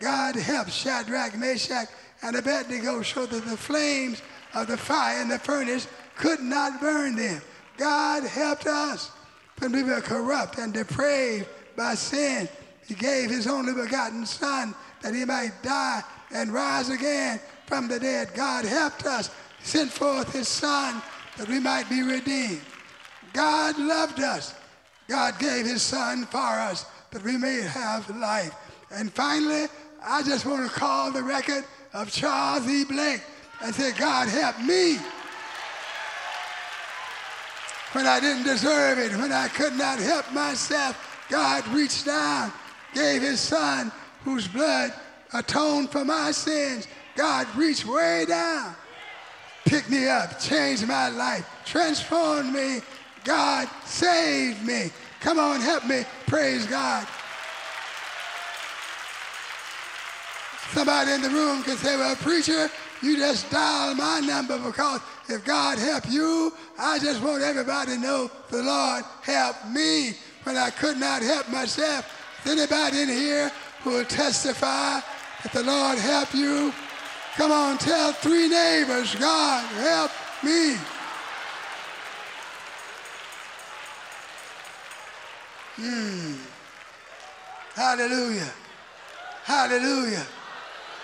God 0.00 0.36
helped 0.36 0.70
Shadrach, 0.70 1.36
Meshach, 1.36 1.88
and 2.22 2.36
Abednego 2.36 3.02
so 3.02 3.26
that 3.26 3.44
the 3.44 3.56
flames 3.56 4.22
of 4.54 4.66
the 4.66 4.76
fire 4.76 5.20
in 5.20 5.28
the 5.28 5.38
furnace 5.38 5.88
could 6.16 6.40
not 6.40 6.80
burn 6.80 7.16
them. 7.16 7.40
God 7.76 8.24
helped 8.24 8.66
us 8.66 9.10
when 9.58 9.72
we 9.72 9.82
were 9.82 10.00
corrupt 10.00 10.58
and 10.58 10.72
depraved 10.72 11.48
by 11.76 11.94
sin. 11.94 12.48
He 12.86 12.94
gave 12.94 13.30
his 13.30 13.46
only 13.46 13.72
begotten 13.72 14.26
Son 14.26 14.74
that 15.02 15.14
he 15.14 15.24
might 15.24 15.52
die 15.62 16.02
and 16.32 16.52
rise 16.52 16.90
again 16.90 17.40
from 17.66 17.88
the 17.88 17.98
dead. 17.98 18.34
God 18.34 18.64
helped 18.64 19.06
us, 19.06 19.30
sent 19.62 19.90
forth 19.90 20.32
his 20.32 20.48
Son 20.48 21.02
that 21.36 21.48
we 21.48 21.58
might 21.58 21.88
be 21.88 22.02
redeemed. 22.02 22.60
God 23.32 23.78
loved 23.78 24.20
us. 24.20 24.54
God 25.08 25.38
gave 25.38 25.66
his 25.66 25.82
son 25.82 26.26
for 26.26 26.38
us 26.38 26.86
that 27.10 27.22
we 27.22 27.36
may 27.36 27.60
have 27.62 28.08
life. 28.16 28.54
And 28.90 29.12
finally, 29.12 29.66
I 30.04 30.22
just 30.22 30.46
want 30.46 30.70
to 30.70 30.78
call 30.78 31.12
the 31.12 31.22
record 31.22 31.64
of 31.92 32.10
Charles 32.10 32.68
E. 32.68 32.84
Blake 32.84 33.22
and 33.62 33.74
say, 33.74 33.92
God 33.92 34.28
help 34.28 34.58
me. 34.60 34.98
When 37.92 38.06
I 38.06 38.20
didn't 38.20 38.44
deserve 38.44 38.98
it, 38.98 39.12
when 39.16 39.32
I 39.32 39.48
could 39.48 39.74
not 39.74 39.98
help 39.98 40.32
myself, 40.32 41.26
God 41.28 41.66
reached 41.68 42.06
down, 42.06 42.52
gave 42.94 43.22
his 43.22 43.40
son 43.40 43.92
whose 44.24 44.48
blood 44.48 44.92
atoned 45.34 45.90
for 45.90 46.04
my 46.04 46.30
sins. 46.30 46.86
God 47.16 47.46
reached 47.54 47.86
way 47.86 48.24
down 48.26 48.74
picked 49.64 49.90
me 49.90 50.08
up, 50.08 50.40
change 50.40 50.84
my 50.86 51.08
life, 51.08 51.48
transform 51.64 52.52
me. 52.52 52.80
God 53.24 53.68
save 53.84 54.64
me. 54.64 54.90
Come 55.20 55.38
on, 55.38 55.60
help 55.60 55.86
me. 55.86 56.04
Praise 56.26 56.66
God. 56.66 57.06
Somebody 60.72 61.12
in 61.12 61.22
the 61.22 61.30
room 61.30 61.62
can 61.62 61.76
say, 61.76 61.96
Well, 61.96 62.16
preacher, 62.16 62.68
you 63.02 63.16
just 63.16 63.50
dial 63.50 63.94
my 63.94 64.20
number 64.20 64.58
because 64.58 65.00
if 65.28 65.44
God 65.44 65.78
help 65.78 66.04
you, 66.08 66.52
I 66.78 66.98
just 66.98 67.22
want 67.22 67.42
everybody 67.42 67.94
to 67.94 67.98
know 67.98 68.30
the 68.48 68.62
Lord 68.62 69.04
helped 69.22 69.68
me 69.68 70.12
when 70.44 70.56
I 70.56 70.70
could 70.70 70.98
not 70.98 71.22
help 71.22 71.48
myself. 71.50 72.06
Is 72.44 72.52
anybody 72.58 73.02
in 73.02 73.08
here 73.08 73.52
who 73.82 73.90
will 73.90 74.04
testify 74.04 75.00
that 75.42 75.52
the 75.52 75.62
Lord 75.62 75.98
helped 75.98 76.34
you? 76.34 76.72
Come 77.36 77.50
on, 77.50 77.78
tell 77.78 78.12
three 78.12 78.48
neighbors, 78.48 79.14
God, 79.14 79.64
help 79.76 80.10
me. 80.44 80.76
Hmm. 85.76 86.34
Hallelujah. 87.74 88.52
Hallelujah. 89.44 90.26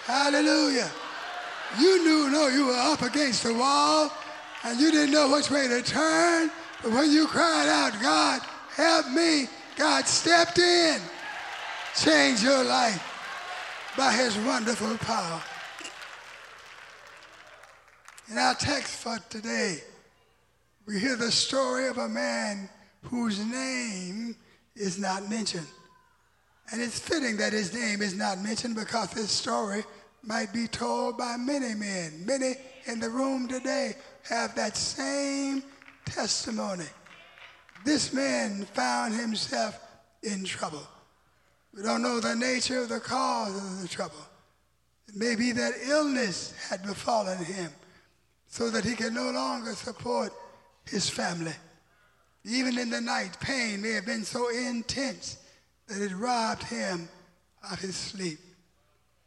Hallelujah. 0.05 0.91
You 1.79 2.05
knew, 2.05 2.31
no, 2.31 2.49
you 2.49 2.67
were 2.67 2.77
up 2.77 3.01
against 3.01 3.45
the 3.45 3.55
wall 3.55 4.12
and 4.64 4.79
you 4.79 4.91
didn't 4.91 5.12
know 5.12 5.31
which 5.33 5.51
way 5.51 5.67
to 5.67 5.83
turn. 5.83 6.51
But 6.83 6.93
when 6.93 7.11
you 7.11 7.27
cried 7.27 7.69
out, 7.69 8.01
God, 8.03 8.43
help 8.77 9.11
me, 9.11 9.49
God 9.77 10.07
stepped 10.07 10.59
in, 10.59 11.01
changed 11.97 12.43
your 12.43 12.64
life 12.64 13.03
by 13.97 14.12
his 14.12 14.37
wonderful 14.38 14.97
power. 14.99 15.43
In 18.31 18.37
our 18.37 18.55
text 18.55 19.03
for 19.03 19.19
today, 19.31 19.79
we 20.87 20.99
hear 20.99 21.17
the 21.17 21.33
story 21.33 21.88
of 21.88 21.97
a 21.97 22.09
man 22.11 22.69
whose 23.05 23.38
name 23.38 24.37
is 24.77 24.99
not 24.99 25.31
mentioned. 25.31 25.67
And 26.71 26.83
it's 26.83 26.99
fitting 26.99 27.38
that 27.38 27.55
his 27.55 27.73
name 27.73 28.03
is 28.03 28.14
not 28.14 28.38
mentioned 28.38 28.75
because 28.75 29.09
this 29.12 29.31
story 29.31 29.83
might 30.23 30.53
be 30.53 30.67
told 30.67 31.17
by 31.17 31.38
many 31.38 31.75
men. 31.75 32.23
Many 32.27 32.57
in 32.85 33.01
the 33.01 33.09
room 33.09 33.49
today 33.49 33.95
have 34.29 34.55
that 34.57 34.77
same 34.77 35.62
testimony. 36.05 36.85
This 37.87 38.12
man 38.12 38.67
found 38.75 39.14
himself 39.14 39.81
in 40.23 40.45
trouble. 40.45 40.87
We 41.75 41.83
don't 41.83 42.03
know 42.03 42.21
the 42.21 42.37
nature 42.37 42.83
of 42.83 42.91
the 42.91 43.01
cause 43.01 43.57
of 43.57 43.81
the 43.81 43.88
trouble. 43.88 44.27
It 45.09 45.17
may 45.17 45.35
be 45.35 45.53
that 45.53 45.73
illness 45.88 46.53
had 46.69 46.83
befallen 46.83 47.43
him 47.43 47.71
so 48.49 48.71
that 48.71 48.85
he 48.85 48.95
can 48.95 49.15
no 49.15 49.31
longer 49.31 49.75
support 49.75 50.33
his 50.87 51.09
family. 51.09 51.55
Even 52.45 52.79
in 52.79 52.91
the 52.91 53.01
night, 53.01 53.39
pain 53.41 53.83
may 53.83 53.93
have 53.93 54.07
been 54.07 54.25
so 54.25 54.49
intense 54.49 55.37
that 55.87 56.01
it 56.01 56.15
robbed 56.15 56.65
him 56.65 57.09
of 57.71 57.79
his 57.79 57.97
sleep. 57.97 58.39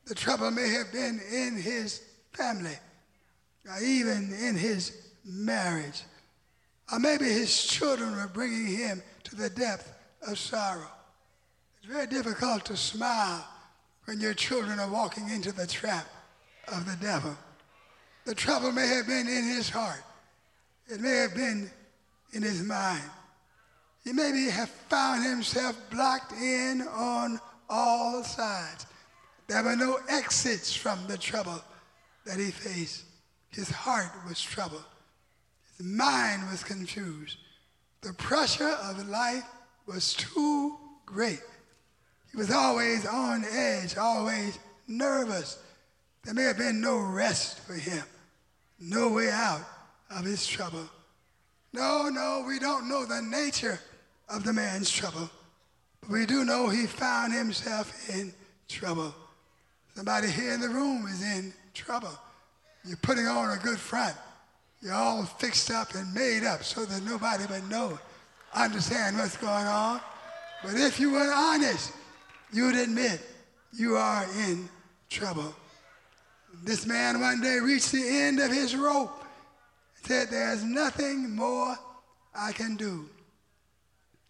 The 0.05 0.15
trouble 0.15 0.49
may 0.51 0.69
have 0.69 0.91
been 0.91 1.21
in 1.31 1.55
his 1.55 2.01
family, 2.33 2.77
or 3.69 3.83
even 3.83 4.33
in 4.33 4.55
his 4.55 5.09
marriage. 5.23 6.03
Or 6.91 6.99
maybe 6.99 7.25
his 7.25 7.63
children 7.63 8.15
were 8.15 8.27
bringing 8.27 8.65
him 8.65 9.01
to 9.25 9.35
the 9.35 9.49
depth 9.49 9.93
of 10.27 10.37
sorrow. 10.39 10.89
It's 11.77 11.91
very 11.91 12.07
difficult 12.07 12.65
to 12.65 12.77
smile 12.77 13.47
when 14.05 14.19
your 14.19 14.33
children 14.33 14.79
are 14.79 14.89
walking 14.89 15.29
into 15.29 15.51
the 15.51 15.67
trap 15.67 16.07
of 16.67 16.85
the 16.85 16.97
devil. 17.03 17.37
The 18.31 18.35
trouble 18.35 18.71
may 18.71 18.87
have 18.87 19.07
been 19.07 19.27
in 19.27 19.43
his 19.43 19.69
heart. 19.69 20.01
It 20.87 21.01
may 21.01 21.17
have 21.17 21.35
been 21.35 21.69
in 22.31 22.41
his 22.41 22.63
mind. 22.63 23.03
He 24.05 24.13
maybe 24.13 24.49
have 24.49 24.69
found 24.69 25.25
himself 25.25 25.77
blocked 25.89 26.31
in 26.31 26.81
on 26.93 27.41
all 27.69 28.23
sides. 28.23 28.85
There 29.47 29.61
were 29.61 29.75
no 29.75 29.99
exits 30.07 30.73
from 30.73 31.05
the 31.07 31.17
trouble 31.17 31.61
that 32.25 32.39
he 32.39 32.51
faced. 32.51 33.03
His 33.49 33.69
heart 33.69 34.13
was 34.25 34.41
troubled. 34.41 34.85
His 35.77 35.85
mind 35.85 36.49
was 36.49 36.63
confused. 36.63 37.35
The 37.99 38.13
pressure 38.13 38.77
of 38.81 39.09
life 39.09 39.43
was 39.85 40.13
too 40.13 40.77
great. 41.05 41.41
He 42.31 42.37
was 42.37 42.49
always 42.49 43.05
on 43.05 43.43
edge, 43.51 43.97
always 43.97 44.57
nervous. 44.87 45.59
There 46.23 46.33
may 46.33 46.43
have 46.43 46.57
been 46.57 46.79
no 46.79 46.97
rest 46.97 47.59
for 47.67 47.73
him, 47.73 48.05
no 48.81 49.09
way 49.09 49.29
out 49.29 49.61
of 50.09 50.25
his 50.25 50.45
trouble. 50.45 50.89
No, 51.71 52.09
no, 52.09 52.43
we 52.45 52.59
don't 52.59 52.89
know 52.89 53.05
the 53.05 53.21
nature 53.21 53.79
of 54.27 54.43
the 54.43 54.51
man's 54.51 54.89
trouble, 54.89 55.29
but 56.01 56.09
we 56.09 56.25
do 56.25 56.43
know 56.43 56.67
he 56.69 56.87
found 56.87 57.31
himself 57.31 58.09
in 58.09 58.33
trouble. 58.67 59.13
Somebody 59.95 60.29
here 60.29 60.53
in 60.53 60.61
the 60.61 60.69
room 60.69 61.05
is 61.07 61.21
in 61.21 61.53
trouble. 61.73 62.17
You're 62.83 62.97
putting 62.97 63.27
on 63.27 63.51
a 63.57 63.61
good 63.61 63.77
front. 63.77 64.15
You're 64.81 64.95
all 64.95 65.23
fixed 65.23 65.69
up 65.69 65.93
and 65.93 66.11
made 66.13 66.43
up 66.43 66.63
so 66.63 66.85
that 66.85 67.03
nobody 67.03 67.45
but 67.47 67.63
know, 67.69 67.99
understand 68.53 69.17
what's 69.17 69.37
going 69.37 69.67
on. 69.67 70.01
But 70.63 70.73
if 70.75 70.99
you 70.99 71.11
were 71.11 71.31
honest, 71.33 71.93
you 72.51 72.65
would 72.65 72.75
admit 72.75 73.21
you 73.73 73.95
are 73.95 74.25
in 74.47 74.67
trouble. 75.09 75.55
This 76.63 76.85
man 76.85 77.19
one 77.19 77.41
day 77.41 77.59
reached 77.59 77.91
the 77.91 78.07
end 78.07 78.39
of 78.39 78.51
his 78.51 78.75
rope 78.75 79.23
and 79.97 80.05
said, 80.05 80.29
There's 80.29 80.63
nothing 80.63 81.35
more 81.35 81.75
I 82.35 82.51
can 82.51 82.75
do. 82.75 83.09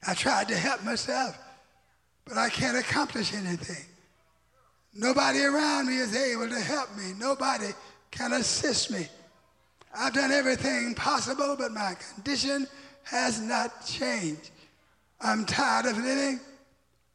I 0.07 0.13
tried 0.13 0.47
to 0.47 0.55
help 0.55 0.83
myself, 0.83 1.37
but 2.25 2.37
I 2.37 2.49
can't 2.49 2.77
accomplish 2.77 3.33
anything. 3.33 3.85
Nobody 4.93 5.43
around 5.43 5.87
me 5.87 5.97
is 5.97 6.15
able 6.15 6.49
to 6.49 6.59
help 6.59 6.95
me. 6.97 7.13
Nobody 7.17 7.69
can 8.09 8.33
assist 8.33 8.91
me. 8.91 9.07
I've 9.93 10.13
done 10.13 10.31
everything 10.31 10.95
possible, 10.95 11.55
but 11.57 11.71
my 11.71 11.95
condition 12.15 12.67
has 13.03 13.39
not 13.41 13.85
changed. 13.85 14.51
I'm 15.19 15.45
tired 15.45 15.85
of 15.85 15.97
living. 15.97 16.39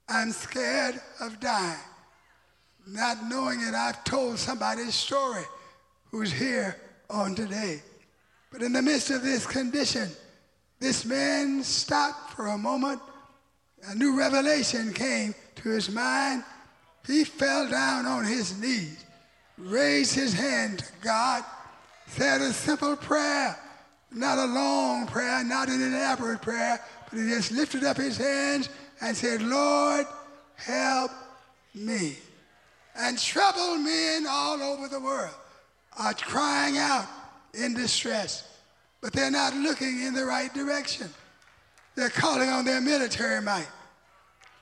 I'm 0.09 0.31
scared 0.31 1.01
of 1.21 1.41
dying. 1.41 1.79
Not 2.87 3.25
knowing 3.29 3.61
it, 3.63 3.75
I've 3.75 4.05
told 4.05 4.39
somebody's 4.39 4.95
story 4.95 5.43
who's 6.11 6.33
here 6.33 6.77
on 7.11 7.35
today. 7.35 7.83
But 8.53 8.63
in 8.63 8.73
the 8.73 8.83
midst 8.83 9.11
of 9.11 9.23
this 9.23 9.45
condition, 9.45 10.09
this 10.79 11.05
man 11.05 11.65
stopped 11.65 12.35
for 12.35 12.49
a 12.49 12.59
moment. 12.59 13.01
A 13.89 13.95
new 13.95 14.17
revelation 14.17 14.93
came 14.93 15.35
to 15.57 15.69
his 15.71 15.91
mind. 15.91 16.45
He 17.07 17.25
fell 17.25 17.69
down 17.69 18.07
on 18.07 18.25
his 18.25 18.59
knees, 18.61 19.05
raised 19.59 20.15
his 20.15 20.33
hand 20.33 20.81
to 20.81 20.87
God, 21.01 21.45
said 22.07 22.41
a 22.41 22.53
simple 22.53 22.97
prayer, 22.97 23.57
not 24.13 24.39
a 24.39 24.47
long 24.47 25.07
prayer, 25.07 25.43
not 25.45 25.69
an 25.69 25.83
elaborate 25.83 26.41
prayer, 26.41 26.81
but 27.11 27.19
he 27.19 27.29
just 27.29 27.53
lifted 27.53 27.85
up 27.85 27.97
his 27.97 28.17
hands 28.17 28.69
and 29.01 29.17
said, 29.17 29.43
Lord, 29.43 30.07
help 30.57 31.11
me. 31.75 32.17
And 32.99 33.19
troubled 33.19 33.81
men 33.81 34.27
all 34.29 34.63
over 34.63 34.89
the 34.89 35.01
world 35.01 35.35
are 35.99 36.15
crying 36.15 36.79
out 36.79 37.07
in 37.55 37.75
distress, 37.75 38.59
but 39.01 39.13
they're 39.13 39.31
not 39.31 39.55
looking 39.55 40.03
in 40.03 40.15
the 40.15 40.25
right 40.25 40.53
direction. 40.55 41.09
They're 41.95 42.11
calling 42.11 42.49
on 42.49 42.65
their 42.65 42.81
military 42.81 43.41
might, 43.43 43.69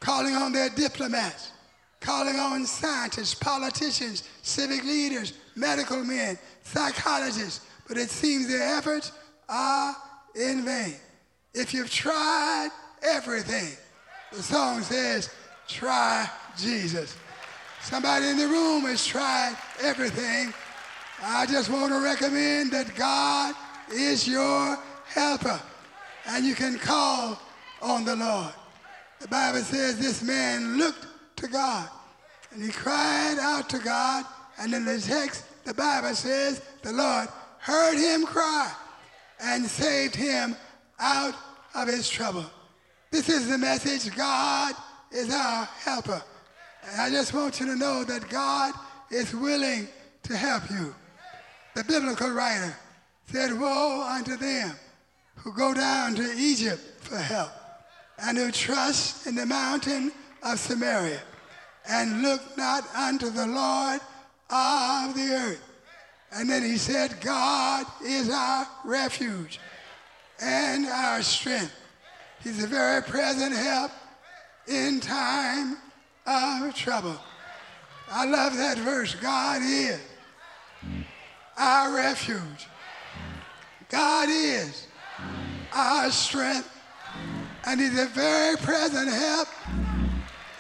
calling 0.01 0.35
on 0.35 0.53
their 0.53 0.69
diplomats, 0.69 1.53
calling 2.01 2.37
on 2.37 2.67
scientists, 2.67 3.35
politicians, 3.35 4.29
civic 4.43 4.85
leaders, 4.85 5.35
medical 5.57 6.03
men, 6.05 6.39
psychologists, 6.63 7.61
but 7.89 7.97
it 7.97 8.11
seems 8.11 8.49
their 8.49 8.77
efforts 8.77 9.13
are 9.49 9.95
in 10.35 10.65
vain. 10.65 10.95
If 11.55 11.73
you've 11.73 11.91
tried 11.91 12.71
everything, 13.03 13.77
the 14.33 14.43
song 14.43 14.83
says, 14.83 15.31
try 15.69 16.29
Jesus. 16.57 17.17
Somebody 17.85 18.29
in 18.29 18.39
the 18.39 18.49
room 18.49 18.85
has 18.85 19.05
tried 19.05 19.57
everything. 19.83 20.55
I 21.23 21.45
just 21.45 21.69
want 21.69 21.93
to 21.93 22.03
recommend 22.03 22.73
that 22.73 22.95
God 22.95 23.55
is 23.93 24.27
your 24.27 24.79
helper 25.07 25.61
and 26.27 26.47
you 26.47 26.55
can 26.55 26.79
call 26.79 27.39
on 27.83 28.07
the 28.07 28.17
Lord. 28.17 28.55
The 29.21 29.29
Bible 29.29 29.61
says 29.61 29.99
this 29.99 30.23
man 30.23 30.79
looked 30.79 31.07
to 31.37 31.47
God 31.47 31.91
and 32.53 32.63
he 32.63 32.71
cried 32.71 33.37
out 33.39 33.69
to 33.69 33.79
God. 33.79 34.25
And 34.59 34.73
in 34.73 34.87
the 34.87 34.99
text, 34.99 35.45
the 35.65 35.75
Bible 35.75 36.15
says 36.15 36.63
the 36.81 36.93
Lord 36.93 37.29
heard 37.59 37.99
him 37.99 38.25
cry 38.25 38.73
and 39.41 39.67
saved 39.67 40.17
him 40.17 40.57
out 40.99 41.35
of 41.75 41.89
his 41.89 42.09
trouble. 42.09 42.47
This 43.11 43.29
is 43.29 43.47
the 43.47 43.59
message 43.59 44.15
God 44.17 44.75
is 45.13 45.31
our 45.31 45.67
helper. 45.67 46.23
And 46.87 47.01
I 47.01 47.11
just 47.11 47.33
want 47.33 47.61
you 47.61 47.67
to 47.67 47.77
know 47.77 48.05
that 48.05 48.29
God 48.29 48.75
is 49.11 49.35
willing 49.35 49.89
to 50.25 50.37
help 50.37 50.71
you. 50.71 50.95
The 51.75 51.85
biblical 51.85 52.31
writer 52.31 52.75
said, 53.27 53.59
Woe 53.59 54.07
unto 54.09 54.37
them 54.37 54.73
who 55.37 55.53
go 55.53 55.75
down 55.75 56.15
to 56.17 56.35
Egypt 56.37 56.83
for 57.01 57.17
help 57.17 57.51
and 58.19 58.39
who 58.39 58.51
trust 58.51 59.27
in 59.27 59.35
the 59.35 59.47
mountain 59.47 60.13
of 60.43 60.59
Samaria 60.59 61.21
and 61.89 62.23
look 62.23 62.41
not 62.57 62.85
unto 62.95 63.31
the 63.31 63.47
Lord 63.47 64.01
of 64.51 65.15
the 65.15 65.31
earth. 65.33 65.63
And 66.33 66.49
then 66.49 66.63
he 66.63 66.77
said, 66.77 67.21
God 67.21 67.87
is 68.05 68.31
our 68.31 68.67
refuge 68.85 69.61
and 70.41 70.87
our 70.87 71.23
strength 71.23 71.75
He's 72.45 72.63
a 72.63 72.67
very 72.67 73.03
present 73.03 73.57
help 73.57 73.91
in 74.69 75.01
time 75.01 75.79
Oh, 76.27 76.69
of 76.69 76.75
trouble. 76.75 77.17
I 78.11 78.25
love 78.25 78.57
that 78.57 78.79
verse. 78.79 79.15
God 79.15 79.63
is 79.63 80.01
our 81.57 81.95
refuge. 81.95 82.69
God 83.91 84.29
is 84.31 84.87
our 85.75 86.11
strength. 86.11 86.71
And 87.67 87.81
he's 87.81 87.99
a 87.99 88.07
very 88.07 88.57
present 88.57 89.11
help 89.11 89.49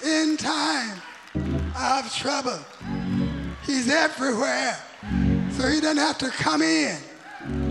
in 0.04 0.36
time 0.36 1.00
of 1.76 2.14
trouble. 2.14 2.58
He's 3.66 3.90
everywhere. 3.90 4.76
So 5.52 5.68
he 5.68 5.80
doesn't 5.80 5.96
have 5.96 6.18
to 6.18 6.28
come 6.28 6.62
in. 6.62 6.96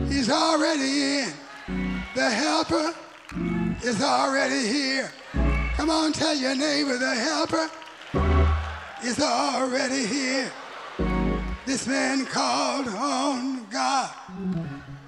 He's 0.07 0.29
already 0.29 1.19
in. 1.19 1.33
The 2.15 2.29
helper 2.29 2.93
is 3.83 4.01
already 4.01 4.67
here. 4.67 5.11
Come 5.75 5.89
on, 5.89 6.13
tell 6.13 6.35
your 6.35 6.55
neighbor 6.55 6.97
the 6.97 7.15
helper 7.15 7.69
is 9.05 9.19
already 9.19 10.05
here. 10.05 10.51
This 11.65 11.87
man 11.87 12.25
called 12.25 12.87
on 12.87 13.67
God. 13.69 14.09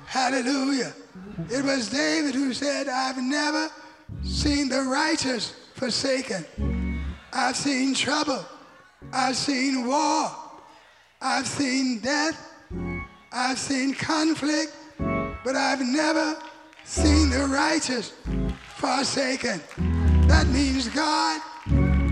Hallelujah. 0.05 0.93
It 1.49 1.63
was 1.63 1.89
David 1.89 2.35
who 2.35 2.53
said, 2.53 2.87
I've 2.87 3.17
never 3.17 3.69
seen 4.23 4.69
the 4.69 4.81
righteous 4.81 5.55
forsaken. 5.75 6.45
I've 7.33 7.55
seen 7.55 7.93
trouble. 7.93 8.45
I've 9.13 9.35
seen 9.35 9.87
war. 9.87 10.31
I've 11.21 11.47
seen 11.47 11.99
death. 11.99 12.51
I've 13.31 13.59
seen 13.59 13.93
conflict. 13.93 14.73
But 14.97 15.55
I've 15.55 15.81
never 15.81 16.37
seen 16.83 17.29
the 17.29 17.45
righteous 17.45 18.13
forsaken. 18.77 19.61
That 20.27 20.47
means 20.47 20.87
God 20.89 21.41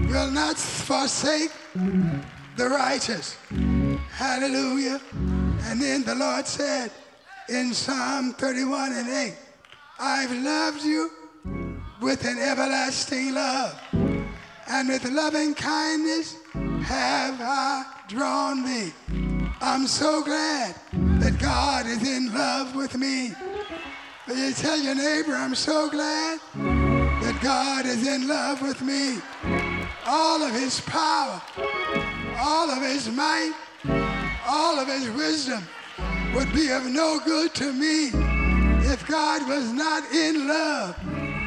will 0.07 0.29
not 0.29 0.57
forsake 0.57 1.51
the 1.73 2.69
righteous. 2.69 3.37
Hallelujah. 4.11 5.01
And 5.65 5.81
then 5.81 6.03
the 6.03 6.15
Lord 6.15 6.47
said 6.47 6.91
in 7.49 7.73
Psalm 7.73 8.33
31 8.33 8.93
and 8.93 9.09
8, 9.09 9.35
I've 9.99 10.31
loved 10.31 10.83
you 10.83 11.09
with 12.01 12.25
an 12.25 12.37
everlasting 12.37 13.33
love. 13.33 13.79
And 14.67 14.89
with 14.89 15.09
loving 15.09 15.53
kindness 15.53 16.37
have 16.83 17.39
I 17.41 17.85
drawn 18.07 18.65
thee. 18.65 18.93
I'm 19.61 19.87
so 19.87 20.23
glad 20.23 20.75
that 20.93 21.39
God 21.39 21.85
is 21.85 22.07
in 22.07 22.33
love 22.33 22.75
with 22.75 22.97
me. 22.97 23.33
Will 24.27 24.37
you 24.37 24.53
tell 24.53 24.77
your 24.77 24.95
neighbor, 24.95 25.33
I'm 25.33 25.55
so 25.55 25.89
glad 25.89 26.39
that 26.55 27.39
God 27.41 27.85
is 27.85 28.07
in 28.07 28.27
love 28.27 28.61
with 28.61 28.81
me. 28.81 29.62
All 30.05 30.41
of 30.43 30.53
his 30.53 30.81
power, 30.81 31.41
all 32.37 32.69
of 32.69 32.81
his 32.83 33.09
might, 33.09 33.53
all 34.47 34.79
of 34.79 34.87
his 34.87 35.09
wisdom 35.11 35.63
would 36.35 36.51
be 36.53 36.69
of 36.71 36.85
no 36.85 37.19
good 37.25 37.53
to 37.55 37.71
me 37.71 38.09
if 38.91 39.07
God 39.07 39.47
was 39.47 39.71
not 39.71 40.03
in 40.11 40.47
love 40.47 40.95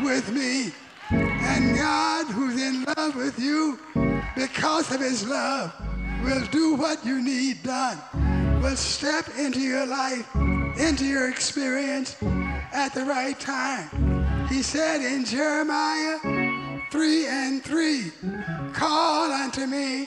with 0.03 0.33
me. 0.33 0.73
And 1.11 1.77
God, 1.77 2.27
who's 2.27 2.61
in 2.61 2.85
love 2.97 3.14
with 3.14 3.38
you 3.38 3.79
because 4.35 4.90
of 4.92 5.01
his 5.01 5.27
love, 5.27 5.73
will 6.25 6.45
do 6.47 6.75
what 6.75 7.05
you 7.05 7.23
need 7.23 7.62
done, 7.62 7.99
will 8.62 8.77
step 8.77 9.27
into 9.38 9.61
your 9.61 9.87
life, 9.87 10.35
into 10.79 11.05
your 11.05 11.29
experience 11.29 12.16
at 12.73 12.95
the 12.95 13.05
right 13.05 13.38
time. 13.38 14.47
He 14.49 14.62
said 14.62 15.03
in 15.03 15.25
Jeremiah 15.25 16.19
3 16.90 17.27
and 17.27 17.64
3, 17.64 18.12
Call 18.77 19.33
unto 19.33 19.65
me, 19.65 20.07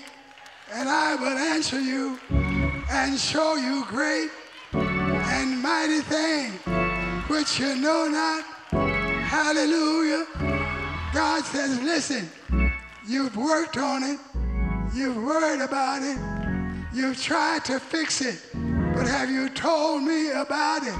and 0.72 0.88
I 0.88 1.16
will 1.16 1.40
answer 1.40 1.82
you 1.82 2.20
and 2.92 3.20
show 3.20 3.56
you 3.56 3.84
great 3.86 4.30
and 4.72 5.60
mighty 5.60 6.02
things 6.02 6.54
which 7.28 7.60
you 7.60 7.76
know 7.78 8.08
not. 8.08 8.44
Hallelujah. 9.26 10.24
God 11.12 11.44
says, 11.46 11.82
listen, 11.82 12.30
you've 13.08 13.36
worked 13.36 13.78
on 13.78 14.04
it, 14.04 14.20
you've 14.94 15.18
worried 15.18 15.62
about 15.62 16.04
it, 16.04 16.20
you've 16.94 17.20
tried 17.20 17.66
to 17.66 17.80
fix 17.80 18.22
it, 18.22 18.40
but 18.94 19.08
have 19.08 19.32
you 19.32 19.50
told 19.50 20.04
me 20.04 20.30
about 20.30 20.84
it? 20.84 20.94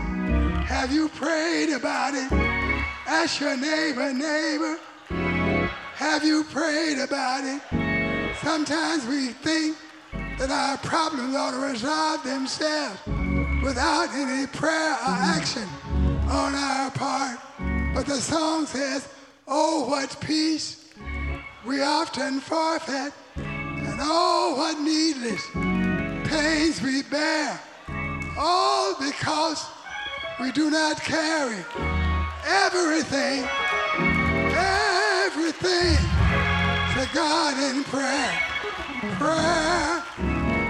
Have 0.66 0.92
you 0.92 1.08
prayed 1.10 1.70
about 1.70 2.16
it? 2.16 2.32
Ask 3.06 3.40
your 3.40 3.56
neighbor, 3.56 4.12
neighbor, 4.12 4.80
have 6.00 6.24
you 6.24 6.46
prayed 6.46 6.98
about 6.98 7.44
it? 7.44 7.62
Sometimes 8.42 9.06
we 9.06 9.34
think 9.44 9.76
that 10.40 10.50
our 10.50 10.78
problems 10.78 11.36
ought 11.36 11.52
to 11.52 11.58
resolve 11.58 12.24
themselves 12.24 12.98
without 13.62 14.08
any 14.14 14.48
prayer 14.48 14.94
or 14.94 15.16
action 15.36 15.68
on 16.30 16.56
our 16.56 16.90
part. 16.92 17.38
But 17.94 18.06
the 18.06 18.16
song 18.16 18.66
says, 18.66 19.10
Oh, 19.46 19.90
what 19.90 20.16
peace 20.22 20.90
we 21.66 21.82
often 21.82 22.40
forfeit, 22.40 23.12
and 23.36 24.00
oh, 24.00 24.54
what 24.56 24.80
needless 24.80 25.44
pains 26.32 26.82
we 26.82 27.02
bear, 27.12 27.60
all 28.38 28.96
because 29.02 29.66
we 30.40 30.54
do 30.54 30.72
not 30.72 31.02
carry 31.02 31.58
everything, 32.48 33.44
everything 35.62 35.98
to 36.96 37.10
God 37.14 37.76
in 37.76 37.84
prayer. 37.86 38.40
Prayer 39.18 40.04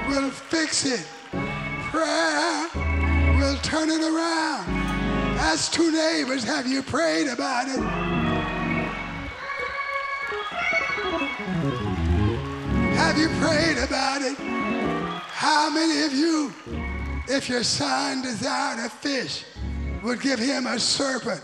will 0.07 0.29
fix 0.29 0.85
it. 0.85 1.05
Prayer 1.91 2.67
will 3.39 3.57
turn 3.57 3.89
it 3.89 4.01
around. 4.01 4.67
Ask 5.39 5.71
two 5.71 5.91
neighbors, 5.91 6.43
have 6.43 6.67
you 6.67 6.83
prayed 6.83 7.27
about 7.27 7.67
it? 7.67 7.79
Have 12.95 13.17
you 13.17 13.29
prayed 13.39 13.77
about 13.77 14.21
it? 14.21 14.37
How 14.37 15.69
many 15.69 16.03
of 16.03 16.13
you, 16.13 16.53
if 17.27 17.47
your 17.47 17.63
son 17.63 18.21
desired 18.21 18.79
a 18.85 18.89
fish, 18.89 19.45
would 20.03 20.21
give 20.21 20.39
him 20.39 20.67
a 20.67 20.77
serpent? 20.79 21.41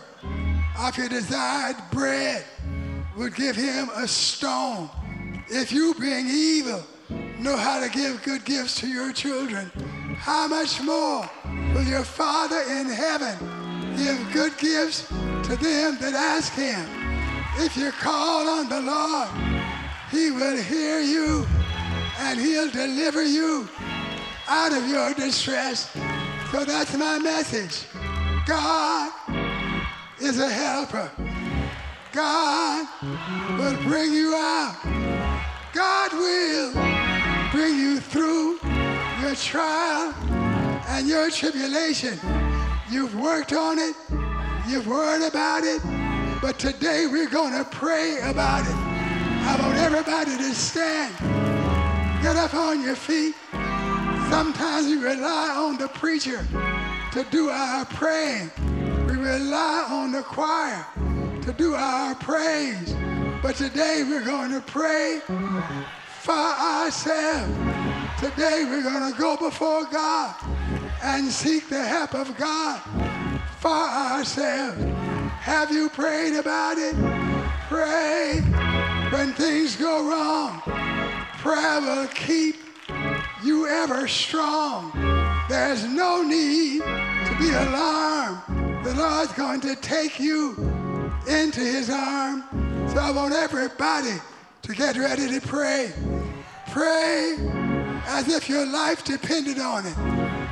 If 0.77 0.97
you 0.97 1.07
desired 1.07 1.77
bread, 1.91 2.43
would 3.15 3.35
give 3.35 3.55
him 3.55 3.89
a 3.95 4.07
stone? 4.07 4.89
If 5.47 5.71
you, 5.71 5.93
being 5.99 6.27
evil, 6.27 6.83
know 7.39 7.55
how 7.55 7.79
to 7.79 7.89
give 7.89 8.23
good 8.23 8.43
gifts 8.45 8.79
to 8.81 8.87
your 8.87 9.13
children, 9.13 9.71
how 10.17 10.47
much 10.47 10.81
more 10.81 11.29
will 11.73 11.83
your 11.83 12.03
Father 12.03 12.61
in 12.61 12.87
heaven 12.87 13.37
give 13.95 14.33
good 14.33 14.57
gifts 14.57 15.07
to 15.07 15.55
them 15.55 15.97
that 16.01 16.13
ask 16.13 16.53
him? 16.53 16.85
If 17.57 17.77
you 17.77 17.91
call 17.91 18.47
on 18.49 18.67
the 18.69 18.81
Lord, 18.81 19.29
he 20.11 20.31
will 20.31 20.57
hear 20.57 20.99
you 20.99 21.45
and 22.19 22.39
he'll 22.39 22.69
deliver 22.69 23.23
you 23.23 23.67
out 24.47 24.73
of 24.73 24.87
your 24.87 25.13
distress. 25.13 25.91
So 26.51 26.65
that's 26.65 26.95
my 26.97 27.19
message. 27.19 27.85
God 28.45 29.11
is 30.19 30.39
a 30.39 30.49
helper. 30.49 31.11
God 32.15 32.87
will 33.59 33.75
bring 33.83 34.13
you 34.13 34.33
out. 34.35 34.73
God 35.73 36.13
will 36.13 36.71
bring 37.51 37.77
you 37.77 37.99
through 37.99 38.57
your 39.19 39.35
trial 39.35 40.13
and 40.87 41.09
your 41.09 41.29
tribulation. 41.29 42.17
You've 42.89 43.19
worked 43.19 43.51
on 43.51 43.79
it, 43.79 43.95
you've 44.65 44.87
worried 44.87 45.27
about 45.27 45.65
it, 45.65 45.81
but 46.41 46.57
today 46.57 47.05
we're 47.11 47.29
going 47.29 47.51
to 47.51 47.65
pray 47.69 48.19
about 48.23 48.61
it. 48.61 48.73
I 48.73 49.57
want 49.61 49.77
everybody 49.77 50.37
to 50.37 50.55
stand. 50.55 51.13
Get 52.23 52.37
up 52.37 52.53
on 52.53 52.81
your 52.81 52.95
feet. 52.95 53.35
Sometimes 54.29 54.87
we 54.87 55.03
rely 55.03 55.53
on 55.53 55.77
the 55.77 55.89
preacher 55.89 56.47
to 57.11 57.25
do 57.29 57.49
our 57.49 57.83
praying. 57.83 58.51
We 59.05 59.17
rely 59.17 59.87
on 59.89 60.13
the 60.13 60.23
choir 60.23 60.85
to 61.45 61.53
do 61.53 61.75
our 61.75 62.15
praise. 62.15 62.95
But 63.43 63.55
today 63.55 64.03
we're 64.09 64.25
going 64.25 64.51
to 64.51 64.61
pray 64.61 65.19
for 66.21 66.33
ourselves. 66.33 67.53
Today 68.19 68.65
we're 68.67 68.81
going 68.81 69.13
to 69.13 69.19
go 69.19 69.37
before 69.37 69.85
God 69.85 70.33
and 71.03 71.27
seek 71.27 71.69
the 71.69 71.83
help 71.83 72.15
of 72.15 72.35
God 72.35 72.81
for 73.59 73.69
ourselves. 73.69 74.83
Have 75.39 75.71
you 75.71 75.87
prayed 75.89 76.35
about 76.35 76.79
it? 76.79 76.95
Pray 77.67 78.39
when 79.11 79.31
things 79.33 79.75
go 79.75 80.09
wrong. 80.09 80.61
Prayer 81.37 81.79
will 81.79 82.07
keep 82.07 82.55
you 83.43 83.67
ever 83.67 84.07
strong. 84.07 84.91
There's 85.47 85.85
no 85.85 86.23
need 86.23 86.81
to 86.81 87.35
be 87.37 87.51
alarmed. 87.51 88.83
The 88.83 88.95
Lord's 88.95 89.33
going 89.33 89.61
to 89.61 89.75
take 89.75 90.19
you 90.19 90.74
into 91.27 91.59
his 91.59 91.89
arm. 91.89 92.43
So 92.89 92.99
I 92.99 93.11
want 93.11 93.33
everybody 93.33 94.15
to 94.61 94.73
get 94.73 94.97
ready 94.97 95.27
to 95.39 95.41
pray. 95.45 95.91
Pray 96.71 97.35
as 98.07 98.27
if 98.27 98.49
your 98.49 98.65
life 98.65 99.03
depended 99.03 99.59
on 99.59 99.85
it. 99.85 99.95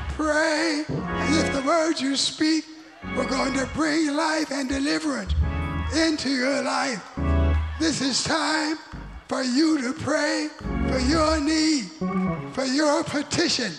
Pray 0.10 0.84
as 0.90 1.44
if 1.44 1.54
the 1.54 1.62
words 1.62 2.02
you 2.02 2.16
speak 2.16 2.66
were 3.16 3.26
going 3.26 3.54
to 3.54 3.66
bring 3.74 4.16
life 4.16 4.52
and 4.52 4.70
deliverance 4.70 5.34
into 5.96 6.30
your 6.30 6.62
life. 6.62 7.04
This 7.80 8.02
is 8.02 8.24
time 8.24 8.78
for 9.28 9.44
you 9.44 9.82
to 9.82 9.94
pray 9.94 10.50
for 10.90 11.00
your 11.00 11.40
need, 11.40 11.86
for 12.54 12.66
your 12.66 13.04
petition. 13.04 13.72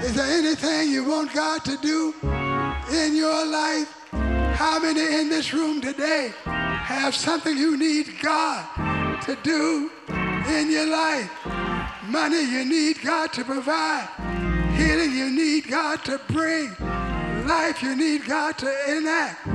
Is 0.00 0.14
there 0.14 0.26
anything 0.26 0.90
you 0.90 1.04
want 1.04 1.32
God 1.32 1.64
to 1.64 1.76
do 1.78 2.14
in 2.92 3.14
your 3.14 3.46
life? 3.46 4.01
How 4.54 4.78
many 4.78 5.20
in 5.20 5.28
this 5.28 5.54
room 5.54 5.80
today 5.80 6.32
have 6.44 7.14
something 7.14 7.56
you 7.56 7.76
need 7.76 8.20
God 8.22 9.22
to 9.22 9.36
do 9.42 9.90
in 10.48 10.70
your 10.70 10.86
life? 10.86 11.30
Money 12.06 12.42
you 12.42 12.64
need 12.64 13.00
God 13.02 13.32
to 13.32 13.44
provide. 13.44 14.08
Healing 14.76 15.12
you 15.12 15.30
need 15.30 15.68
God 15.68 16.04
to 16.04 16.20
bring. 16.28 16.76
Life 17.46 17.82
you 17.82 17.96
need 17.96 18.26
God 18.26 18.58
to 18.58 18.96
enact 18.96 19.46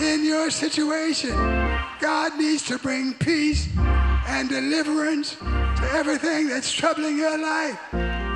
in 0.00 0.24
your 0.24 0.50
situation. 0.50 1.34
God 2.00 2.36
needs 2.38 2.62
to 2.64 2.78
bring 2.78 3.14
peace 3.14 3.68
and 4.26 4.48
deliverance 4.48 5.36
to 5.36 5.90
everything 5.92 6.48
that's 6.48 6.70
troubling 6.70 7.16
your 7.16 7.38
life. 7.38 7.78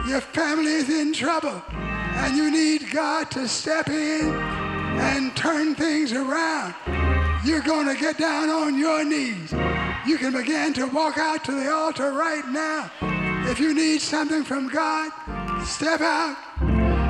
Your 0.09 0.21
family 0.21 0.73
is 0.73 0.89
in 0.89 1.13
trouble, 1.13 1.63
and 1.71 2.37
you 2.37 2.51
need 2.51 2.91
God 2.91 3.31
to 3.33 3.47
step 3.47 3.89
in 3.89 4.68
and 4.99 5.37
turn 5.37 5.75
things 5.75 6.13
around. 6.13 6.75
You're 7.45 7.63
going 7.63 7.87
to 7.87 7.95
get 7.99 8.19
down 8.19 8.51
on 8.51 8.79
your 8.79 9.05
knees. 9.05 9.53
You 10.07 10.19
can 10.19 10.33
begin 10.33 10.73
to 10.75 10.87
walk 10.87 11.19
out 11.19 11.45
to 11.45 11.53
the 11.53 11.73
altar 11.73 12.13
right 12.13 12.47
now. 12.49 12.91
If 13.51 13.61
you 13.61 13.75
need 13.75 14.01
something 14.01 14.45
from 14.45 14.69
God, 14.69 15.11
step 15.65 16.01
out, 16.01 16.37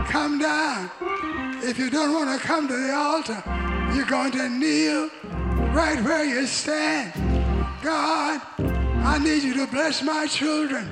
come 0.08 0.38
down. 0.38 0.90
If 1.62 1.78
you 1.78 1.90
don't 1.90 2.12
want 2.12 2.40
to 2.40 2.46
come 2.46 2.68
to 2.68 2.76
the 2.76 2.94
altar, 2.94 3.42
you're 3.94 4.06
going 4.06 4.32
to 4.32 4.48
kneel 4.48 5.10
right 5.72 6.00
where 6.02 6.24
you 6.24 6.46
stand. 6.46 7.12
God, 7.82 8.40
I 8.58 9.18
need 9.18 9.42
you 9.42 9.54
to 9.54 9.66
bless 9.66 10.02
my 10.02 10.26
children. 10.26 10.88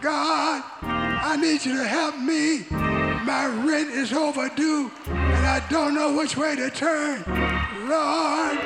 God, 0.00 0.64
I 0.82 1.36
need 1.36 1.64
you 1.64 1.76
to 1.76 1.84
help 1.84 2.18
me. 2.18 2.64
My 2.70 3.46
rent 3.64 3.90
is 3.90 4.12
overdue 4.12 4.90
I 5.44 5.60
don't 5.68 5.94
know 5.94 6.16
which 6.16 6.36
way 6.36 6.56
to 6.56 6.70
turn. 6.70 7.24
Lord, 7.88 8.58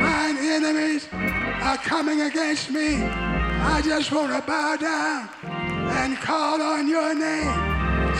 mine 0.00 0.38
enemies 0.38 1.08
are 1.12 1.76
coming 1.78 2.22
against 2.22 2.70
me. 2.70 3.02
I 3.02 3.82
just 3.84 4.12
want 4.12 4.32
to 4.32 4.40
bow 4.46 4.76
down 4.76 5.28
and 5.44 6.16
call 6.18 6.62
on 6.62 6.88
your 6.88 7.14
name. 7.14 7.52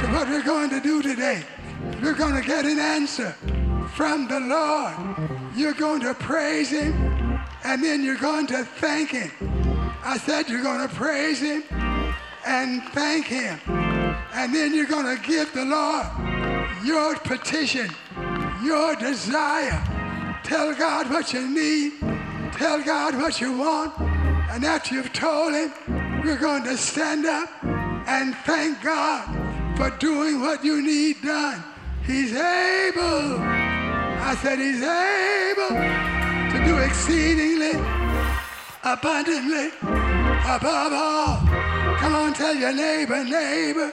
So 0.01 0.13
what 0.13 0.29
we're 0.29 0.43
going 0.43 0.71
to 0.71 0.81
do 0.81 1.01
today, 1.01 1.45
we're 2.03 2.15
going 2.15 2.35
to 2.35 2.47
get 2.47 2.65
an 2.65 2.79
answer 2.79 3.33
from 3.95 4.27
the 4.27 4.41
Lord. 4.41 4.95
You're 5.55 5.75
going 5.75 6.01
to 6.01 6.15
praise 6.15 6.71
him 6.71 7.41
and 7.65 7.83
then 7.83 8.03
you're 8.03 8.17
going 8.17 8.47
to 8.49 8.65
thank 8.65 9.11
him. 9.11 9.31
I 10.05 10.19
said 10.19 10.49
you're 10.49 10.63
going 10.63 10.87
to 10.87 10.95
praise 10.95 11.41
him 11.41 11.63
and 12.45 12.83
thank 12.89 13.27
him. 13.27 13.61
And 14.35 14.55
then 14.55 14.75
you're 14.75 14.87
going 14.87 15.17
to 15.17 15.23
give 15.23 15.53
the 15.53 15.65
Lord 15.65 16.32
your 16.85 17.17
petition, 17.17 17.91
your 18.63 18.97
desire. 18.97 19.83
Tell 20.45 20.75
God 20.75 21.11
what 21.11 21.33
you 21.33 21.47
need. 21.49 21.93
Tell 22.53 22.83
God 22.83 23.15
what 23.15 23.41
you 23.41 23.57
want. 23.57 23.99
And 24.51 24.65
after 24.65 24.95
you've 24.95 25.13
told 25.13 25.55
him, 25.55 25.73
you're 26.25 26.37
going 26.37 26.65
to 26.65 26.77
stand 26.77 27.27
up 27.27 27.49
and 27.65 28.35
thank 28.45 28.83
God 28.83 29.77
for 29.77 29.91
doing 29.99 30.41
what 30.41 30.65
you 30.65 30.83
need 30.83 31.23
done. 31.23 31.63
He's 32.05 32.33
able. 32.33 33.39
I 33.39 34.37
said 34.43 34.59
he's 34.59 34.83
able 34.83 35.77
to 36.53 36.65
do 36.65 36.79
exceedingly, 36.79 37.73
abundantly, 38.85 39.69
above 40.49 40.93
all. 40.93 41.37
Come 41.99 42.15
on, 42.15 42.35
tell 42.35 42.55
your 42.55 42.73
neighbor, 42.73 43.25
neighbor, 43.25 43.93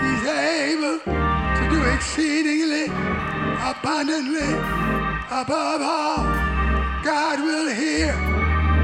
he's 0.00 0.28
able 0.28 1.27
do 1.70 1.84
exceedingly, 1.90 2.84
abundantly, 3.62 4.52
above 5.30 5.82
all. 5.82 6.24
God 7.04 7.40
will 7.40 7.72
hear 7.74 8.12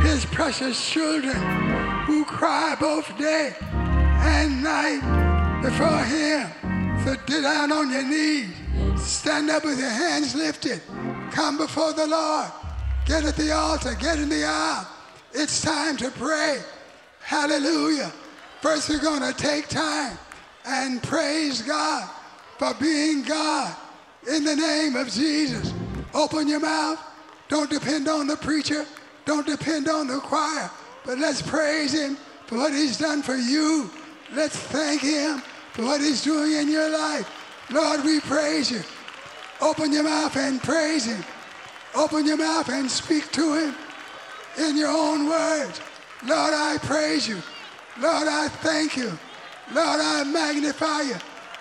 his 0.02 0.24
precious 0.26 0.90
children 0.90 1.36
who 2.06 2.24
cry 2.24 2.76
both 2.78 3.06
day 3.18 3.54
and 3.60 4.62
night 4.62 5.00
before 5.62 6.04
him. 6.04 6.48
So 7.04 7.16
get 7.26 7.42
down 7.42 7.72
on 7.72 7.90
your 7.90 8.02
knees. 8.02 8.50
Stand 8.96 9.50
up 9.50 9.64
with 9.64 9.78
your 9.78 9.90
hands 9.90 10.34
lifted. 10.34 10.80
Come 11.30 11.56
before 11.56 11.92
the 11.92 12.06
Lord. 12.06 12.50
Get 13.06 13.24
at 13.24 13.36
the 13.36 13.52
altar. 13.52 13.94
Get 13.94 14.18
in 14.18 14.28
the 14.28 14.44
aisle. 14.44 14.86
It's 15.32 15.60
time 15.60 15.96
to 15.98 16.10
pray. 16.10 16.60
Hallelujah. 17.20 18.12
First, 18.60 18.88
we're 18.88 19.00
going 19.00 19.22
to 19.22 19.36
take 19.36 19.68
time 19.68 20.16
and 20.66 21.02
praise 21.02 21.62
God 21.62 22.08
for 22.58 22.74
being 22.74 23.22
God 23.22 23.74
in 24.30 24.44
the 24.44 24.56
name 24.56 24.96
of 24.96 25.10
Jesus. 25.10 25.72
Open 26.14 26.48
your 26.48 26.60
mouth. 26.60 27.00
Don't 27.48 27.70
depend 27.70 28.08
on 28.08 28.26
the 28.26 28.36
preacher. 28.36 28.86
Don't 29.24 29.46
depend 29.46 29.88
on 29.88 30.06
the 30.06 30.18
choir. 30.18 30.70
But 31.04 31.18
let's 31.18 31.42
praise 31.42 31.92
him 31.92 32.16
for 32.46 32.56
what 32.58 32.72
he's 32.72 32.98
done 32.98 33.22
for 33.22 33.36
you. 33.36 33.90
Let's 34.32 34.56
thank 34.56 35.02
him 35.02 35.42
for 35.72 35.82
what 35.82 36.00
he's 36.00 36.22
doing 36.22 36.52
in 36.52 36.70
your 36.70 36.90
life. 36.90 37.30
Lord, 37.70 38.04
we 38.04 38.20
praise 38.20 38.70
you. 38.70 38.82
Open 39.60 39.92
your 39.92 40.04
mouth 40.04 40.36
and 40.36 40.62
praise 40.62 41.06
him. 41.06 41.24
Open 41.94 42.26
your 42.26 42.36
mouth 42.36 42.68
and 42.68 42.90
speak 42.90 43.30
to 43.32 43.54
him 43.54 43.74
in 44.58 44.76
your 44.76 44.90
own 44.90 45.28
words. 45.28 45.80
Lord, 46.24 46.54
I 46.54 46.78
praise 46.82 47.28
you. 47.28 47.40
Lord, 48.00 48.28
I 48.28 48.48
thank 48.48 48.96
you. 48.96 49.12
Lord, 49.72 50.00
I 50.00 50.24
magnify 50.24 51.02
you. 51.02 51.16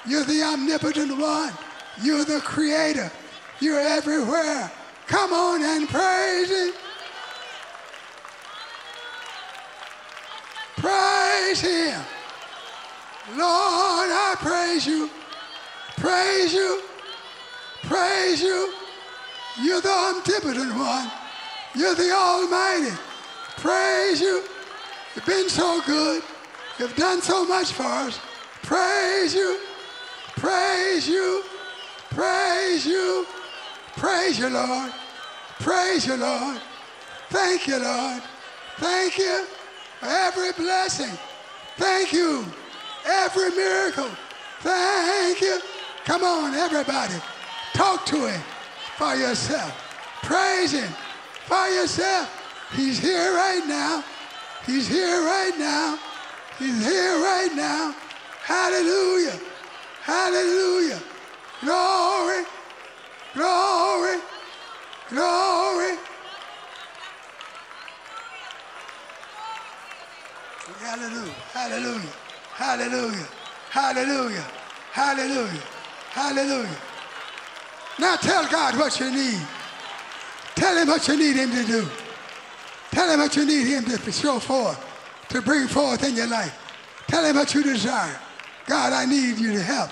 You're 0.06 0.26
the 0.26 0.44
omnipotent 0.44 1.18
one. 1.18 1.54
You're 2.02 2.26
the 2.26 2.42
creator. 2.42 3.12
You're 3.60 3.80
everywhere. 3.80 4.72
Come 5.08 5.32
on 5.32 5.64
and 5.64 5.88
praise 5.88 6.50
him. 6.50 6.74
Praise 10.78 11.62
him. 11.62 12.02
Lord, 13.32 14.10
I 14.12 14.36
praise 14.40 14.86
you. 14.86 15.10
Praise 15.98 16.54
you. 16.54 16.82
Praise 17.84 18.42
you. 18.42 18.74
You're 19.62 19.82
the 19.82 19.90
omnipotent 19.90 20.76
one. 20.78 21.12
You're 21.76 21.96
the 21.96 22.12
Almighty. 22.12 22.96
Praise 23.58 24.20
you. 24.20 24.44
You've 25.16 25.26
been 25.26 25.48
so 25.48 25.82
good. 25.86 26.24
You've 26.80 26.96
done 26.96 27.22
so 27.22 27.46
much 27.46 27.72
for 27.72 27.84
us. 27.84 28.20
Praise 28.64 29.34
you. 29.34 29.60
Praise 30.94 31.10
you. 31.10 31.44
Praise 32.12 32.86
you. 32.86 33.26
Praise 33.98 34.38
you, 34.38 34.48
Lord. 34.48 34.94
Praise 35.60 36.06
you, 36.06 36.16
Lord. 36.18 36.62
Thank 37.30 37.66
you, 37.66 37.80
Lord. 37.80 38.22
Thank 38.78 39.18
you 39.18 39.44
for 40.00 40.06
every 40.06 40.52
blessing. 40.52 41.18
Thank 41.78 42.14
you. 42.14 42.46
Every 43.08 43.50
miracle. 43.56 44.12
Thank 44.60 45.42
you. 45.42 45.62
Come 46.06 46.24
on, 46.24 46.54
everybody. 46.54 47.16
Talk 47.74 48.06
to 48.06 48.28
him 48.28 48.42
for 48.96 49.16
yourself. 49.16 49.74
Praise 50.22 50.74
him 50.74 50.94
for 51.48 51.70
yourself. 51.70 52.30
He's 52.76 53.00
here 53.00 53.34
right 53.34 53.64
now. 53.66 54.04
He's 54.68 54.88
here 54.88 55.26
right 55.26 55.56
now. 55.58 55.98
He's 56.60 56.86
here 56.86 57.16
right 57.16 57.52
now. 57.56 57.96
Hallelujah. 58.44 59.40
Hallelujah. 60.04 61.02
Glory. 61.62 62.44
Glory. 63.34 64.20
Glory. 65.10 65.98
Hallelujah. 70.82 71.34
Hallelujah. 71.54 72.10
Hallelujah. 72.52 73.28
Hallelujah. 73.70 74.46
Hallelujah. 74.92 75.64
Hallelujah. 76.12 76.78
Now 77.98 78.16
tell 78.18 78.46
God 78.50 78.78
what 78.78 79.00
you 79.00 79.10
need. 79.10 79.42
Tell 80.56 80.78
him 80.78 80.88
what 80.90 81.08
you 81.08 81.18
need 81.18 81.38
him 81.38 81.52
to 81.52 81.64
do. 81.64 81.88
Tell 82.92 83.10
him 83.10 83.20
what 83.20 83.36
you 83.38 83.46
need 83.46 83.68
him 83.68 83.86
to 83.86 84.12
show 84.12 84.40
forth, 84.40 84.78
to 85.30 85.42
bring 85.42 85.68
forth 85.68 86.04
in 86.04 86.16
your 86.16 86.28
life. 86.28 86.54
Tell 87.08 87.24
him 87.24 87.38
what 87.38 87.54
you 87.56 87.64
desire. 87.64 88.20
God, 88.68 88.94
I 88.94 89.06
need 89.06 89.38
you 89.38 89.52
to 89.54 89.62
help 89.62 89.92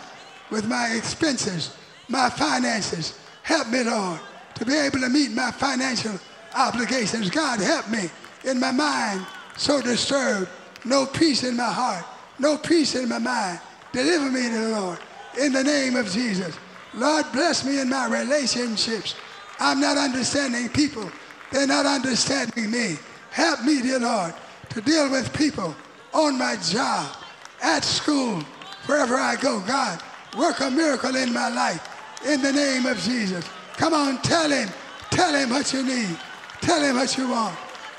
with 0.50 0.68
my 0.68 0.94
expenses, 0.96 1.76
my 2.08 2.30
finances. 2.30 3.20
Help 3.44 3.70
me, 3.70 3.84
Lord, 3.84 4.20
to 4.56 4.66
be 4.66 4.76
able 4.76 5.00
to 5.00 5.10
meet 5.10 5.32
my 5.32 5.52
financial 5.52 6.20
obligations. 6.56 7.30
God, 7.30 7.60
help 7.60 7.90
me 7.90 8.10
in 8.44 8.60
my 8.60 8.72
mind 8.72 9.26
so 9.58 9.82
disturbed. 9.82 10.50
No 10.86 11.06
peace 11.06 11.44
in 11.44 11.56
my 11.56 11.72
heart. 11.72 12.06
No 12.40 12.58
peace 12.58 12.96
in 12.96 13.08
my 13.10 13.20
mind. 13.20 13.60
Deliver 13.92 14.32
me, 14.32 14.50
to 14.50 14.58
the 14.58 14.70
Lord, 14.70 15.00
in 15.40 15.54
the 15.54 15.64
name 15.64 15.96
of 15.96 16.10
Jesus. 16.10 16.58
Lord, 16.94 17.26
bless 17.32 17.66
me 17.66 17.80
in 17.80 17.90
my 17.90 18.08
relationships. 18.08 19.16
I'm 19.60 19.80
not 19.80 19.98
understanding 19.98 20.70
people. 20.70 21.10
They're 21.52 21.68
not 21.68 21.86
understanding 21.86 22.72
me. 22.72 22.98
Help 23.32 23.64
me, 23.64 23.82
dear 23.82 24.00
Lord, 24.00 24.34
to 24.70 24.82
deal 24.82 25.10
with 25.10 25.34
people 25.34 25.76
on 26.14 26.38
my 26.38 26.56
job, 26.58 27.16
at 27.62 27.84
school, 27.84 28.44
wherever 28.86 29.16
I 29.16 29.36
go. 29.36 29.60
God, 29.62 30.02
work 30.38 30.60
a 30.62 30.70
miracle 30.70 31.16
in 31.16 31.34
my 31.34 31.50
life 31.50 31.88
in 32.26 32.42
the 32.42 32.52
name 32.52 32.86
of 32.86 33.00
Jesus. 33.00 33.48
Come 33.78 33.94
on, 33.94 34.22
tell 34.22 34.50
him. 34.50 34.70
Tell 35.10 35.34
him 35.34 35.50
what 35.50 35.74
you 35.74 35.84
need. 35.84 36.18
Tell 36.62 36.82
him 36.82 36.96
what 36.96 37.18
you 37.18 37.30
want. 37.30 37.56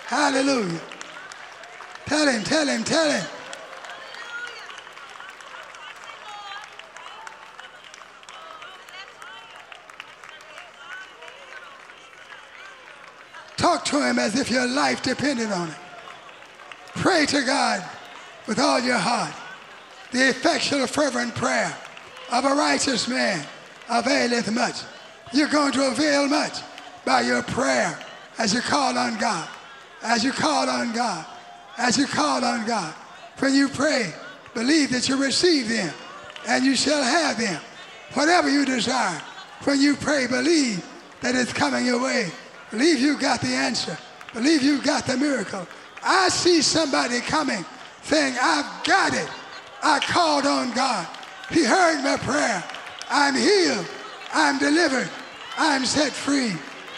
Hallelujah. 0.07 0.81
Tell 2.07 2.29
him, 2.29 2.43
tell 2.43 2.67
him, 2.67 2.85
tell 2.85 3.11
him. 3.11 3.27
Talk 13.57 13.85
to 13.87 14.07
him 14.07 14.19
as 14.19 14.39
if 14.39 14.51
your 14.51 14.67
life 14.67 15.03
depended 15.03 15.51
on 15.53 15.69
it. 15.69 15.77
Pray 16.97 17.27
to 17.27 17.43
God 17.43 17.83
with 18.47 18.59
all 18.59 18.81
your 18.81 18.99
heart. 18.99 19.33
The 20.13 20.29
effectual, 20.29 20.87
fervent 20.87 21.35
prayer 21.35 21.75
of 22.31 22.45
a 22.45 22.55
righteous 22.55 23.09
man 23.09 23.45
availeth 23.91 24.51
much. 24.53 24.83
You're 25.33 25.49
going 25.49 25.73
to 25.73 25.89
avail 25.89 26.29
much 26.29 26.59
by 27.05 27.23
your 27.23 27.43
prayer 27.43 27.99
as 28.39 28.53
you 28.53 28.61
call 28.61 28.97
on 28.97 29.19
God. 29.19 29.49
As 30.03 30.23
you 30.23 30.33
call 30.33 30.69
on 30.69 30.93
God. 30.93 31.27
As 31.79 31.97
you 31.97 32.07
call 32.07 32.45
on 32.45 32.67
God. 32.67 32.95
When 33.39 33.55
you 33.55 33.69
pray, 33.69 34.13
believe 34.55 34.91
that 34.91 35.09
you 35.09 35.17
receive 35.17 35.69
them 35.69 35.93
and 36.47 36.65
you 36.65 36.77
shall 36.77 37.03
have 37.03 37.39
them. 37.39 37.61
Whatever 38.15 38.51
you 38.51 38.65
desire, 38.65 39.21
when 39.65 39.81
you 39.81 39.97
pray, 39.97 40.27
believe 40.27 40.87
that 41.23 41.35
it's 41.35 41.53
coming 41.53 41.87
your 41.87 42.03
way 42.03 42.31
Believe 42.73 43.01
you 43.01 43.19
got 43.19 43.43
the 43.43 43.49
answer. 43.49 43.97
Believe 44.33 44.63
you 44.63 44.81
got 44.81 45.07
the 45.07 45.17
miracle. 45.17 45.69
I 46.03 46.31
see 46.31 46.63
somebody 46.63 47.21
coming 47.21 47.65
saying, 48.03 48.35
I've 48.41 48.83
got 48.85 49.13
it. 49.13 49.29
I 49.83 49.99
called 50.01 50.47
on 50.47 50.73
God. 50.73 51.07
He 51.51 51.65
heard 51.65 52.03
my 52.03 52.17
prayer. 52.17 52.63
I'm 53.11 53.35
healed. 53.35 53.87
I'm 54.33 54.59
delivered. 54.59 55.11
I'm 55.59 55.85
set 55.85 56.13
free. 56.13 56.53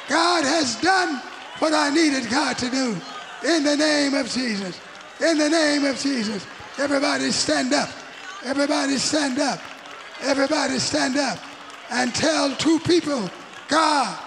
God 0.08 0.44
has 0.44 0.80
done 0.80 1.20
what 1.58 1.72
I 1.72 1.90
needed 1.90 2.30
God 2.30 2.58
to 2.58 2.70
do. 2.70 2.96
In 3.46 3.64
the 3.64 3.76
name 3.76 4.14
of 4.14 4.28
Jesus. 4.28 4.78
In 5.20 5.38
the 5.38 5.48
name 5.48 5.84
of 5.84 5.98
Jesus. 5.98 6.46
Everybody 6.78 7.30
stand 7.30 7.72
up. 7.72 7.88
Everybody 8.44 8.98
stand 8.98 9.38
up. 9.38 9.60
Everybody 10.22 10.78
stand 10.78 11.16
up 11.16 11.38
and 11.90 12.14
tell 12.14 12.54
two 12.56 12.78
people, 12.80 13.28
God 13.68 14.18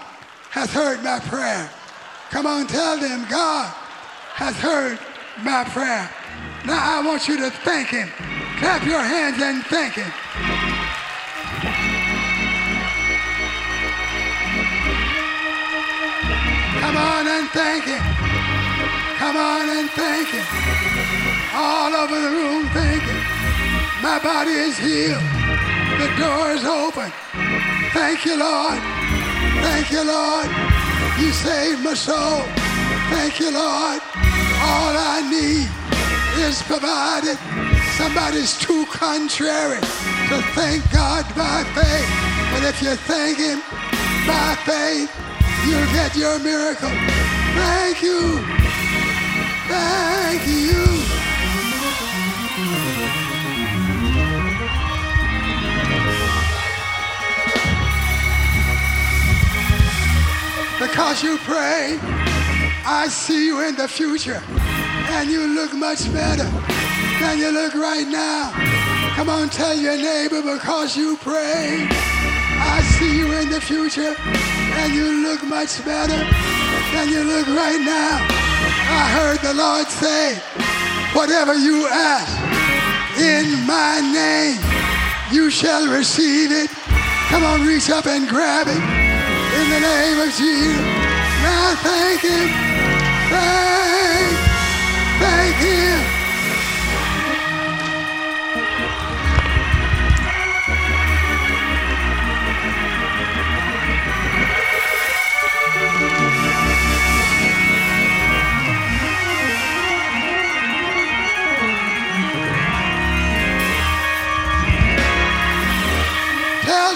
hath 0.50 0.72
heard 0.72 1.02
my 1.02 1.20
prayer. 1.20 1.70
Come 2.30 2.46
on, 2.46 2.66
tell 2.66 2.98
them, 2.98 3.26
God 3.30 3.72
hath 4.34 4.56
heard 4.56 4.98
my 5.42 5.64
prayer. 5.64 6.10
Now 6.66 6.98
I 7.00 7.06
want 7.06 7.28
you 7.28 7.36
to 7.38 7.50
thank 7.50 7.88
him. 7.88 8.10
Clap 8.58 8.84
your 8.84 9.00
hands 9.00 9.40
and 9.40 9.62
thank 9.66 9.94
him. 9.94 10.10
Come 16.80 16.96
on 16.96 17.26
and 17.28 17.48
thank 17.50 17.84
him. 17.84 18.02
Come 19.18 19.36
on 19.36 19.68
and 19.68 19.88
thank 19.90 20.28
him. 20.28 20.46
All 21.54 21.94
over 21.94 22.20
the 22.20 22.30
room, 22.30 22.66
thank 22.70 23.02
him. 23.02 23.22
My 24.02 24.18
body 24.22 24.50
is 24.50 24.76
healed. 24.76 25.22
The 26.02 26.10
door 26.18 26.50
is 26.50 26.64
open. 26.64 27.12
Thank 27.92 28.24
you, 28.24 28.38
Lord. 28.38 28.78
Thank 29.62 29.92
you, 29.92 30.02
Lord. 30.02 30.48
You 31.20 31.30
saved 31.30 31.84
my 31.84 31.94
soul. 31.94 32.42
Thank 33.10 33.38
you, 33.38 33.52
Lord. 33.52 34.00
All 34.66 34.94
I 34.98 35.22
need 35.30 35.68
is 36.44 36.60
provided. 36.62 37.38
Somebody's 37.98 38.56
too 38.56 38.86
contrary 38.86 39.80
to 39.80 40.40
thank 40.54 40.88
God 40.92 41.26
by 41.34 41.64
faith. 41.74 42.08
But 42.52 42.62
if 42.62 42.80
you 42.80 42.94
thank 42.94 43.38
Him 43.38 43.60
by 44.24 44.54
faith, 44.64 45.10
you'll 45.66 45.84
get 45.92 46.14
your 46.14 46.38
miracle. 46.38 46.90
Thank 47.58 48.00
you. 48.00 48.38
Thank 49.66 50.46
you. 50.46 50.84
Because 60.78 61.24
you 61.24 61.36
pray, 61.38 61.98
I 62.86 63.08
see 63.10 63.46
you 63.46 63.66
in 63.66 63.74
the 63.74 63.88
future 63.88 64.40
and 65.10 65.28
you 65.28 65.48
look 65.48 65.74
much 65.74 66.10
better 66.12 66.77
than 67.20 67.38
you 67.38 67.50
look 67.50 67.74
right 67.74 68.06
now. 68.06 68.52
Come 69.14 69.28
on, 69.28 69.48
tell 69.48 69.76
your 69.76 69.96
neighbor 69.96 70.42
because 70.42 70.96
you 70.96 71.16
pray. 71.18 71.86
I 71.90 72.80
see 72.98 73.18
you 73.18 73.32
in 73.32 73.50
the 73.50 73.60
future 73.60 74.14
and 74.18 74.94
you 74.94 75.26
look 75.26 75.42
much 75.44 75.84
better 75.84 76.18
than 76.92 77.08
you 77.08 77.24
look 77.24 77.46
right 77.48 77.80
now. 77.80 78.22
I 78.90 79.04
heard 79.16 79.38
the 79.40 79.54
Lord 79.54 79.86
say, 79.88 80.38
whatever 81.14 81.54
you 81.54 81.86
ask 81.88 82.30
in 83.18 83.66
my 83.66 84.00
name, 84.00 84.60
you 85.32 85.50
shall 85.50 85.88
receive 85.88 86.52
it. 86.52 86.70
Come 87.28 87.44
on, 87.44 87.66
reach 87.66 87.90
up 87.90 88.06
and 88.06 88.28
grab 88.28 88.68
it 88.68 88.82
in 89.58 89.70
the 89.70 89.80
name 89.80 90.18
of 90.20 90.30
Jesus. 90.34 90.78
Now 91.42 91.74
thank 91.82 92.20
him. 92.22 92.48
Thank, 93.30 94.38
thank 95.20 95.56
him. 95.56 96.17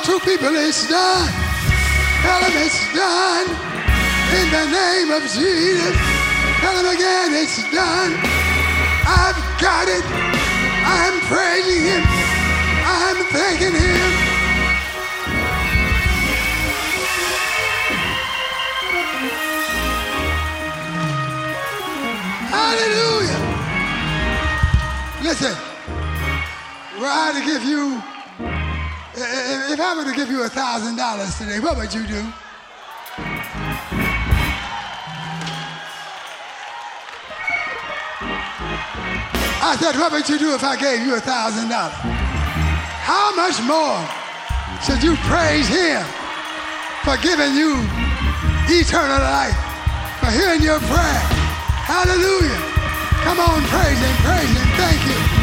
Two 0.05 0.19
people 0.19 0.51
it's 0.57 0.89
done. 0.89 1.31
Tell 2.23 2.41
them 2.41 2.51
it's 2.57 2.93
done. 2.93 3.47
In 4.35 4.51
the 4.51 4.67
name 4.67 5.13
of 5.13 5.23
Jesus. 5.23 5.97
Tell 6.59 6.75
them 6.75 6.93
again 6.93 7.31
it's 7.35 7.63
done. 7.71 8.11
I've 9.07 9.39
got 9.61 9.87
it. 9.87 10.05
I'm 10.85 11.21
praising 11.31 11.85
him. 11.87 12.03
I'm 12.85 13.17
thanking 13.31 13.75
him. 13.79 14.13
Hallelujah. 22.51 23.41
Listen, 25.23 25.55
we're 26.99 27.07
out 27.07 27.35
to 27.37 27.45
give 27.45 27.63
you 27.63 28.03
if 29.15 29.81
I 29.81 29.97
were 29.97 30.05
to 30.05 30.17
give 30.17 30.31
you 30.31 30.43
a 30.45 30.49
thousand 30.49 30.97
dollars 30.97 31.37
today, 31.37 31.61
what 31.61 31.77
would 31.77 31.93
you 31.93 32.07
do? 32.07 32.23
I 39.65 39.77
said, 39.79 39.95
what 39.99 40.13
would 40.13 40.29
you 40.29 40.39
do 40.39 40.55
if 40.55 40.65
I 40.65 40.77
gave 40.77 41.07
you 41.07 41.15
a 41.15 41.21
thousand 41.21 41.69
dollars? 41.69 41.95
How 43.05 43.35
much 43.37 43.61
more 43.63 44.01
should 44.83 45.03
you 45.03 45.17
praise 45.29 45.69
him 45.69 46.03
for 47.05 47.17
giving 47.23 47.55
you 47.55 47.77
eternal 48.69 49.21
life, 49.21 49.57
for 50.21 50.31
hearing 50.31 50.63
your 50.63 50.81
prayer? 50.81 51.23
Hallelujah. 51.85 52.59
Come 53.23 53.39
on, 53.39 53.63
praise 53.69 53.99
him, 53.99 54.17
praise 54.25 54.51
him. 54.51 54.69
Thank 54.77 55.37
you. 55.37 55.42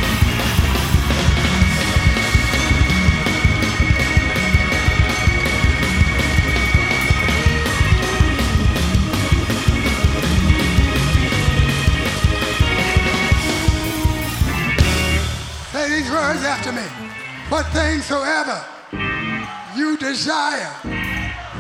Desire 20.10 20.74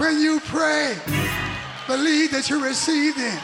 when 0.01 0.19
you 0.19 0.39
pray, 0.39 0.97
believe 1.85 2.31
that 2.31 2.49
you 2.49 2.57
receive 2.65 3.15
them 3.15 3.39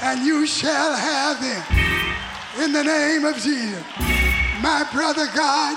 and 0.00 0.24
you 0.24 0.46
shall 0.46 0.96
have 0.96 1.36
them 1.36 2.64
in 2.64 2.72
the 2.72 2.82
name 2.82 3.26
of 3.26 3.36
Jesus. 3.36 3.84
My 4.62 4.88
brother 4.90 5.28
God, 5.36 5.76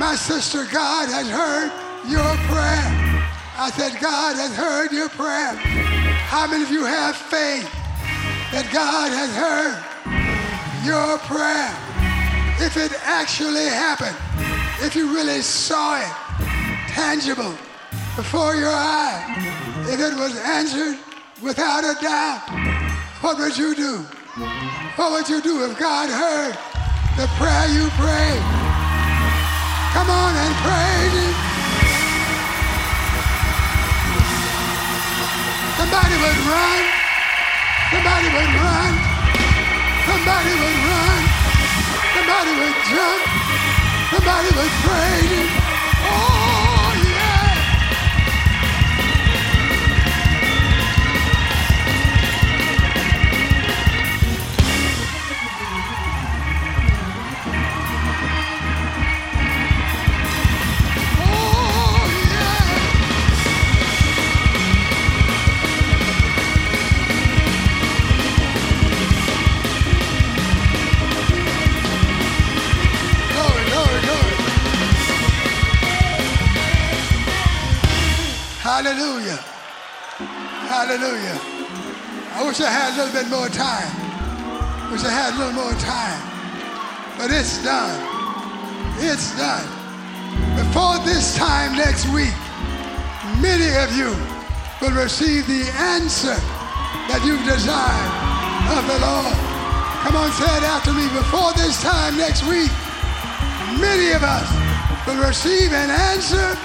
my 0.00 0.16
sister 0.16 0.66
God 0.72 1.08
has 1.10 1.30
heard 1.30 1.70
your 2.10 2.34
prayer. 2.50 2.90
I 3.54 3.70
said, 3.70 4.00
God 4.02 4.34
has 4.34 4.56
heard 4.56 4.90
your 4.90 5.08
prayer. 5.10 5.54
How 6.26 6.48
many 6.48 6.64
of 6.64 6.70
you 6.72 6.84
have 6.84 7.14
faith 7.14 7.70
that 8.50 8.66
God 8.72 9.12
has 9.14 9.30
heard 9.38 9.78
your 10.82 11.18
prayer? 11.18 11.70
If 12.66 12.76
it 12.76 12.98
actually 13.04 13.66
happened, 13.66 14.16
if 14.84 14.96
you 14.96 15.14
really 15.14 15.40
saw 15.40 16.00
it 16.00 16.49
tangible 17.00 17.56
before 18.14 18.54
your 18.54 18.76
eyes, 18.76 19.24
if 19.88 19.98
it 19.98 20.14
was 20.20 20.36
answered 20.36 20.98
without 21.42 21.82
a 21.82 21.94
doubt, 21.96 22.44
what 23.22 23.38
would 23.38 23.56
you 23.56 23.74
do? 23.74 24.04
What 24.96 25.08
would 25.12 25.26
you 25.32 25.40
do 25.40 25.64
if 25.64 25.78
God 25.78 26.10
heard 26.10 26.52
the 27.16 27.26
prayer 27.40 27.66
you 27.72 27.88
prayed? 27.96 28.44
Come 29.96 30.08
on 30.12 30.32
and 30.44 30.52
praise 30.60 31.14
Him. 31.24 31.34
Somebody 35.80 36.16
would 36.20 36.40
run. 36.52 36.82
Somebody 37.92 38.28
would 38.36 38.52
run. 38.60 38.92
Somebody 40.04 40.52
would 40.60 40.78
run. 40.92 41.20
Somebody 42.12 42.52
would 42.60 42.76
jump. 42.92 43.20
Somebody 44.12 44.50
would 44.52 44.74
praise 44.84 45.32
Him. 45.32 45.48
Oh, 46.12 46.59
little 83.30 83.46
more 83.46 83.54
time. 83.54 84.90
Wish 84.90 85.04
I 85.04 85.10
had 85.14 85.34
a 85.34 85.38
little 85.38 85.54
more 85.54 85.74
time. 85.78 86.18
But 87.16 87.30
it's 87.30 87.62
done. 87.62 87.94
It's 88.98 89.36
done. 89.38 89.66
Before 90.58 90.98
this 91.06 91.36
time 91.36 91.76
next 91.76 92.10
week, 92.10 92.34
many 93.38 93.70
of 93.78 93.94
you 93.94 94.10
will 94.82 94.96
receive 94.98 95.46
the 95.46 95.62
answer 95.94 96.34
that 97.06 97.22
you've 97.22 97.46
desired 97.46 98.12
of 98.74 98.82
the 98.90 98.98
Lord. 98.98 99.36
Come 100.02 100.16
on, 100.18 100.30
say 100.34 100.50
it 100.50 100.66
after 100.66 100.90
me. 100.90 101.06
Before 101.14 101.54
this 101.54 101.78
time 101.82 102.18
next 102.18 102.42
week, 102.50 102.72
many 103.78 104.10
of 104.10 104.26
us 104.26 104.50
will 105.06 105.22
receive 105.22 105.70
an 105.70 105.90
answer 105.90 106.58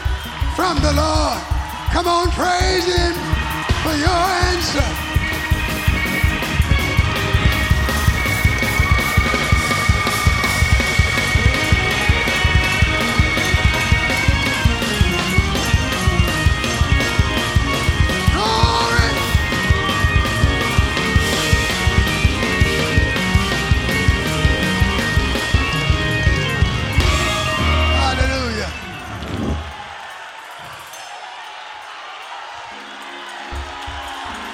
from 0.57 0.81
the 0.81 0.93
Lord. 0.97 1.37
Come 1.93 2.07
on, 2.09 2.33
praise 2.33 2.89
Him 2.89 3.13
for 3.85 3.93
your 3.93 4.21
answer. 4.49 5.04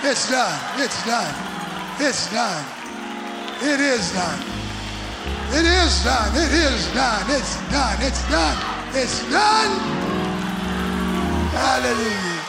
It's 0.03 0.29
done. 0.29 0.59
It's 0.81 1.05
done. 1.05 1.35
It's 1.99 2.31
done. 2.31 2.65
It 3.61 3.79
is 3.79 4.11
done. 4.13 4.41
It 5.53 5.65
is 5.65 6.03
done. 6.03 6.35
It 6.35 6.51
is 6.51 6.93
done. 6.93 7.25
It's 7.29 7.55
done. 7.69 7.97
It's 8.01 8.29
done. 8.29 8.57
It's 8.95 9.29
done. 9.29 9.71
Hallelujah. 11.53 12.41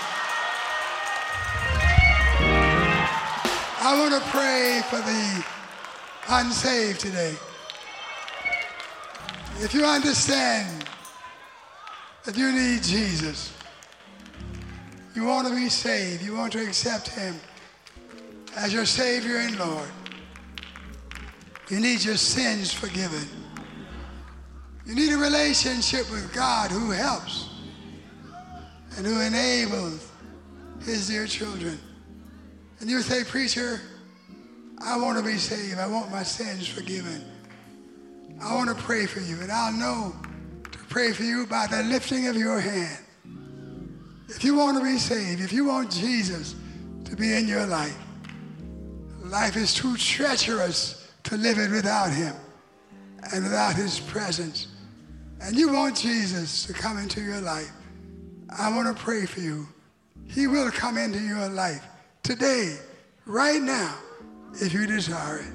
I 3.84 3.98
want 3.98 4.14
to 4.14 4.30
pray 4.30 4.80
for 4.88 4.96
the 4.96 5.44
unsaved 6.30 7.00
today. 7.00 7.36
If 9.60 9.74
you 9.74 9.84
understand 9.84 10.88
that 12.24 12.34
you 12.34 12.50
need 12.50 12.82
Jesus, 12.82 13.52
you 15.14 15.24
want 15.24 15.48
to 15.48 15.54
be 15.54 15.68
saved, 15.68 16.22
you 16.22 16.36
want 16.36 16.52
to 16.52 16.62
accept 16.62 17.08
Him 17.08 17.34
as 18.56 18.72
your 18.72 18.86
Savior 18.86 19.38
and 19.38 19.58
Lord. 19.58 19.88
You 21.68 21.80
need 21.80 22.04
your 22.04 22.16
sins 22.16 22.72
forgiven. 22.72 23.26
You 24.84 24.94
need 24.94 25.12
a 25.12 25.16
relationship 25.16 26.10
with 26.10 26.34
God 26.34 26.70
who 26.70 26.90
helps 26.90 27.48
and 28.96 29.06
who 29.06 29.20
enables 29.20 30.10
his 30.84 31.08
dear 31.08 31.26
children. 31.26 31.78
And 32.80 32.90
you 32.90 33.00
say, 33.00 33.24
Preacher, 33.24 33.80
I 34.84 34.96
want 34.96 35.18
to 35.18 35.24
be 35.24 35.38
saved. 35.38 35.78
I 35.78 35.86
want 35.86 36.10
my 36.10 36.24
sins 36.24 36.66
forgiven. 36.66 37.24
I 38.42 38.54
want 38.54 38.68
to 38.68 38.82
pray 38.82 39.06
for 39.06 39.20
you. 39.20 39.40
And 39.40 39.52
I'll 39.52 39.72
know 39.72 40.14
to 40.64 40.78
pray 40.88 41.12
for 41.12 41.22
you 41.22 41.46
by 41.46 41.68
the 41.68 41.84
lifting 41.84 42.26
of 42.26 42.36
your 42.36 42.58
hand. 42.58 42.98
If 44.34 44.44
you 44.44 44.56
want 44.56 44.78
to 44.78 44.84
be 44.84 44.98
saved, 44.98 45.40
if 45.40 45.52
you 45.52 45.64
want 45.66 45.90
Jesus 45.90 46.54
to 47.04 47.16
be 47.16 47.34
in 47.34 47.46
your 47.46 47.66
life, 47.66 47.96
Life 49.32 49.56
is 49.56 49.72
too 49.72 49.96
treacherous 49.96 51.10
to 51.22 51.38
live 51.38 51.56
it 51.56 51.70
without 51.70 52.12
Him 52.12 52.34
and 53.32 53.44
without 53.44 53.74
His 53.74 53.98
presence. 53.98 54.66
And 55.40 55.56
you 55.56 55.72
want 55.72 55.96
Jesus 55.96 56.66
to 56.66 56.74
come 56.74 56.98
into 56.98 57.22
your 57.22 57.40
life. 57.40 57.72
I 58.58 58.68
want 58.76 58.94
to 58.94 59.02
pray 59.02 59.24
for 59.24 59.40
you. 59.40 59.66
He 60.26 60.48
will 60.48 60.70
come 60.70 60.98
into 60.98 61.18
your 61.18 61.48
life 61.48 61.82
today, 62.22 62.76
right 63.24 63.62
now, 63.62 63.96
if 64.60 64.74
you 64.74 64.86
desire 64.86 65.38
it. 65.38 65.54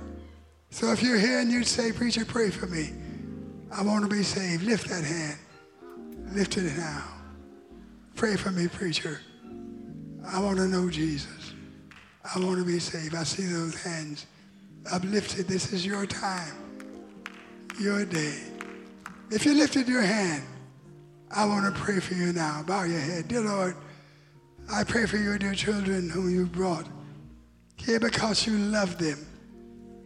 So 0.72 0.92
if 0.92 1.04
you're 1.04 1.20
here 1.20 1.40
and 1.40 1.52
you 1.52 1.64
say, 1.64 1.92
Preacher, 1.92 2.26
pray 2.26 2.50
for 2.50 2.66
me. 2.66 2.94
I 3.72 3.84
want 3.84 4.04
to 4.06 4.10
be 4.10 4.24
saved. 4.24 4.64
Lift 4.64 4.90
that 4.90 5.04
hand. 5.04 5.38
Lift 6.34 6.58
it 6.58 6.76
now. 6.78 7.17
Pray 8.18 8.36
for 8.36 8.50
me, 8.50 8.68
preacher. 8.68 9.22
I 10.28 10.42
want 10.42 10.58
to 10.58 10.68
know 10.68 10.90
Jesus. 10.90 11.54
I 12.36 12.40
want 12.40 12.58
to 12.58 12.66
be 12.66 12.80
saved. 12.80 13.14
I 13.14 13.24
see 13.24 13.46
those 13.46 13.80
hands 13.80 14.26
uplifted. 14.92 15.48
This 15.48 15.72
is 15.72 15.86
your 15.86 16.08
time, 16.08 16.56
your 17.80 18.06
day. 18.06 18.40
If 19.30 19.46
you 19.46 19.54
lifted 19.54 19.88
your 19.88 20.02
hand, 20.02 20.42
I 21.30 21.46
want 21.46 21.72
to 21.72 21.80
pray 21.80 22.00
for 22.00 22.16
you 22.16 22.34
now. 22.34 22.64
Bow 22.66 22.86
your 22.86 23.00
head. 23.00 23.28
Dear 23.28 23.42
Lord, 23.42 23.76
I 24.74 24.84
pray 24.84 25.06
for 25.06 25.18
your 25.18 25.38
dear 25.38 25.54
children 25.54 26.10
whom 26.10 26.34
you 26.34 26.48
brought 26.48 26.88
here 27.76 28.00
because 28.00 28.48
you 28.48 28.58
love 28.58 28.98
them, 28.98 29.20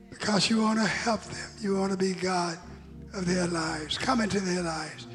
because 0.10 0.50
you 0.50 0.62
want 0.62 0.80
to 0.80 0.86
help 0.86 1.22
them. 1.22 1.50
You 1.62 1.78
want 1.78 1.94
to 1.94 1.98
be 1.98 2.14
God 2.14 2.58
of 3.14 3.26
their 3.26 3.48
lives. 3.48 3.98
Come 3.98 4.20
into 4.20 4.42
their 4.42 4.64
lives. 4.64 5.08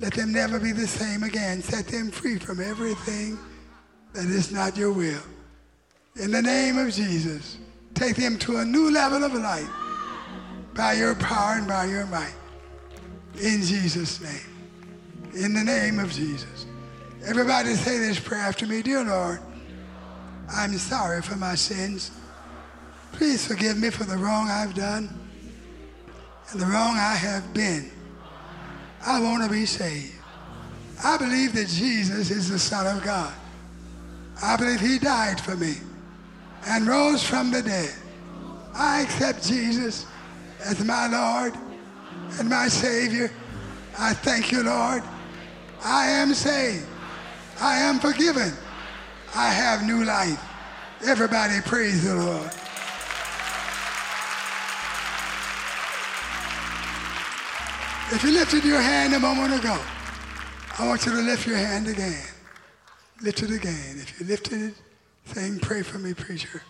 Let 0.00 0.14
them 0.14 0.32
never 0.32 0.58
be 0.58 0.72
the 0.72 0.86
same 0.86 1.22
again. 1.22 1.62
Set 1.62 1.86
them 1.86 2.10
free 2.10 2.38
from 2.38 2.60
everything 2.60 3.38
that 4.12 4.26
is 4.26 4.52
not 4.52 4.76
your 4.76 4.92
will. 4.92 5.22
In 6.16 6.30
the 6.30 6.42
name 6.42 6.78
of 6.78 6.92
Jesus, 6.92 7.58
take 7.94 8.16
them 8.16 8.38
to 8.38 8.58
a 8.58 8.64
new 8.64 8.90
level 8.90 9.24
of 9.24 9.34
life 9.34 9.68
by 10.74 10.94
your 10.94 11.14
power 11.14 11.54
and 11.54 11.66
by 11.66 11.86
your 11.86 12.06
might. 12.06 12.34
In 13.40 13.62
Jesus' 13.62 14.20
name. 14.20 15.34
In 15.34 15.54
the 15.54 15.64
name 15.64 15.98
of 15.98 16.12
Jesus. 16.12 16.66
Everybody 17.26 17.74
say 17.74 17.98
this 17.98 18.20
prayer 18.20 18.42
after 18.42 18.66
me. 18.66 18.82
Dear 18.82 19.04
Lord, 19.04 19.40
I'm 20.48 20.76
sorry 20.78 21.22
for 21.22 21.36
my 21.36 21.54
sins. 21.54 22.10
Please 23.12 23.46
forgive 23.46 23.78
me 23.78 23.90
for 23.90 24.04
the 24.04 24.16
wrong 24.16 24.48
I've 24.48 24.74
done 24.74 25.08
and 26.50 26.60
the 26.60 26.66
wrong 26.66 26.96
I 26.96 27.14
have 27.14 27.54
been. 27.54 27.90
I 29.06 29.20
want 29.20 29.44
to 29.44 29.50
be 29.50 29.66
saved. 29.66 30.14
I 31.04 31.18
believe 31.18 31.52
that 31.54 31.68
Jesus 31.68 32.30
is 32.30 32.48
the 32.48 32.58
Son 32.58 32.96
of 32.96 33.04
God. 33.04 33.34
I 34.42 34.56
believe 34.56 34.80
he 34.80 34.98
died 34.98 35.40
for 35.40 35.56
me 35.56 35.74
and 36.66 36.86
rose 36.86 37.22
from 37.22 37.50
the 37.50 37.62
dead. 37.62 37.94
I 38.74 39.02
accept 39.02 39.46
Jesus 39.46 40.06
as 40.64 40.82
my 40.84 41.06
Lord 41.06 41.54
and 42.38 42.48
my 42.48 42.68
Savior. 42.68 43.30
I 43.98 44.14
thank 44.14 44.50
you, 44.50 44.62
Lord. 44.62 45.02
I 45.84 46.06
am 46.06 46.32
saved. 46.32 46.86
I 47.60 47.78
am 47.78 48.00
forgiven. 48.00 48.52
I 49.34 49.48
have 49.48 49.84
new 49.84 50.04
life. 50.04 50.42
Everybody 51.06 51.60
praise 51.60 52.04
the 52.04 52.14
Lord. 52.14 52.50
If 58.12 58.22
you 58.22 58.32
lifted 58.32 58.64
your 58.64 58.80
hand 58.80 59.14
a 59.14 59.18
moment 59.18 59.58
ago, 59.58 59.80
I 60.78 60.86
want 60.86 61.06
you 61.06 61.12
to 61.12 61.22
lift 61.22 61.46
your 61.46 61.56
hand 61.56 61.88
again. 61.88 62.22
Lift 63.22 63.42
it 63.42 63.50
again. 63.50 63.96
If 63.96 64.20
you 64.20 64.26
lifted 64.26 64.60
it, 64.60 64.74
saying, 65.24 65.60
Pray 65.60 65.82
for 65.82 65.98
me, 65.98 66.12
preacher. 66.12 66.62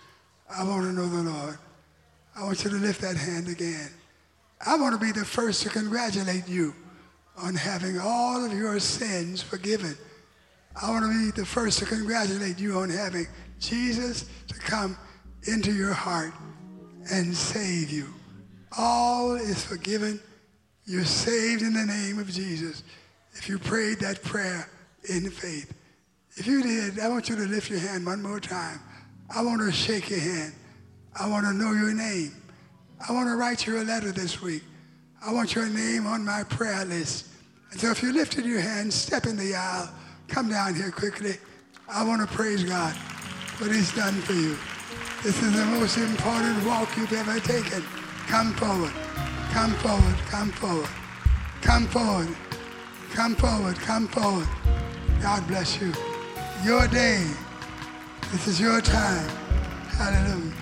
I 0.49 0.63
want 0.63 0.85
to 0.85 0.93
know 0.93 1.09
the 1.09 1.29
Lord. 1.31 1.59
I 2.37 2.45
want 2.45 2.63
you 2.63 2.71
to 2.71 2.77
lift 2.77 3.01
that 3.01 3.17
hand 3.17 3.49
again. 3.49 3.91
I 4.65 4.77
want 4.77 4.95
to 4.95 5.05
be 5.05 5.11
the 5.11 5.25
first 5.25 5.63
to 5.65 5.71
congratulate 5.71 6.49
you 6.49 6.73
on 7.37 7.57
having 7.57 7.99
all 7.99 8.45
of 8.45 8.53
your 8.53 8.79
sins 8.79 9.43
forgiven. 9.43 9.97
I 10.81 10.89
want 10.89 11.05
to 11.05 11.11
be 11.11 11.41
the 11.41 11.47
first 11.47 11.81
to 11.81 11.85
congratulate 11.85 12.61
you 12.61 12.79
on 12.79 12.91
having 12.91 13.27
Jesus 13.59 14.27
to 14.47 14.55
come 14.55 14.97
into 15.49 15.73
your 15.73 15.93
heart 15.93 16.33
and 17.11 17.35
save 17.35 17.91
you. 17.91 18.07
All 18.79 19.35
is 19.35 19.65
forgiven. 19.65 20.21
You're 20.87 21.05
saved 21.05 21.63
in 21.63 21.73
the 21.73 21.85
name 21.85 22.19
of 22.19 22.31
Jesus 22.31 22.83
if 23.33 23.49
you 23.49 23.59
prayed 23.59 24.01
that 24.01 24.23
prayer 24.23 24.69
in 25.09 25.31
faith. 25.31 25.73
If 26.37 26.47
you 26.47 26.63
did, 26.63 27.01
I 27.01 27.09
want 27.09 27.29
you 27.29 27.37
to 27.37 27.43
lift 27.43 27.71
your 27.71 27.79
hand 27.79 28.05
one 28.05 28.23
more 28.23 28.41
time. 28.41 28.81
I 29.35 29.43
want 29.43 29.61
to 29.63 29.73
shake 29.73 30.11
your 30.11 30.21
hand. 30.21 30.53
I 31.19 31.29
want 31.29 31.47
to 31.47 31.53
know 31.53 31.73
your 31.73 31.95
name. 31.95 32.33
I 33.09 33.13
want 33.13 33.29
to 33.29 33.37
write 33.37 33.67
you 33.67 33.81
a 33.81 33.85
letter 33.85 34.13
this 34.13 34.43
week. 34.43 34.63
I 35.25 35.33
want 35.33 35.55
your 35.55 35.69
name 35.69 36.07
on 36.07 36.25
my 36.25 36.43
prayer 36.45 36.85
list. 36.85 37.29
And 37.71 37.81
so 37.81 37.91
if 37.91 38.03
you 38.03 38.13
lifted 38.13 38.45
your 38.45 38.61
hand, 38.61 38.93
step 38.93 39.27
in 39.27 39.37
the 39.37 39.55
aisle. 39.55 39.91
Come 40.29 40.51
down 40.51 40.75
here 40.75 40.91
quickly. 40.91 41.37
I 41.89 42.05
want 42.05 42.29
to 42.29 42.35
praise 42.35 42.65
God 42.65 42.95
what 43.59 43.71
he's 43.71 43.95
done 43.95 44.15
for 44.23 44.33
you. 44.33 44.57
This 45.23 45.41
is 45.43 45.53
the 45.57 45.65
most 45.67 45.97
important 45.97 46.67
walk 46.67 46.95
you've 46.97 47.13
ever 47.13 47.41
taken. 47.41 47.83
Come 48.27 48.53
forward. 48.55 48.93
Come 49.55 49.73
forward. 49.83 50.17
Come 50.31 50.51
forward. 50.51 50.89
Come 51.63 51.87
forward. 51.87 52.29
Come 53.15 53.35
forward. 53.37 53.77
Come 53.77 54.09
forward. 54.09 54.49
God 55.23 55.47
bless 55.47 55.81
you. 55.81 55.93
your 56.65 56.89
day. 56.89 57.27
This 58.33 58.49
is 58.49 58.61
your 58.61 58.81
time. 58.81 59.29
Hallelujah. 59.99 60.53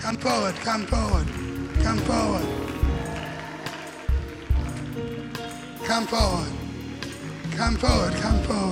Come 0.00 0.16
forward, 0.16 0.54
come 0.56 0.86
forward, 0.86 1.26
come 1.82 1.98
forward. 1.98 2.46
Come 5.84 6.06
forward, 6.06 6.52
come 7.56 7.76
forward, 7.76 8.14
come 8.14 8.42
forward. 8.44 8.62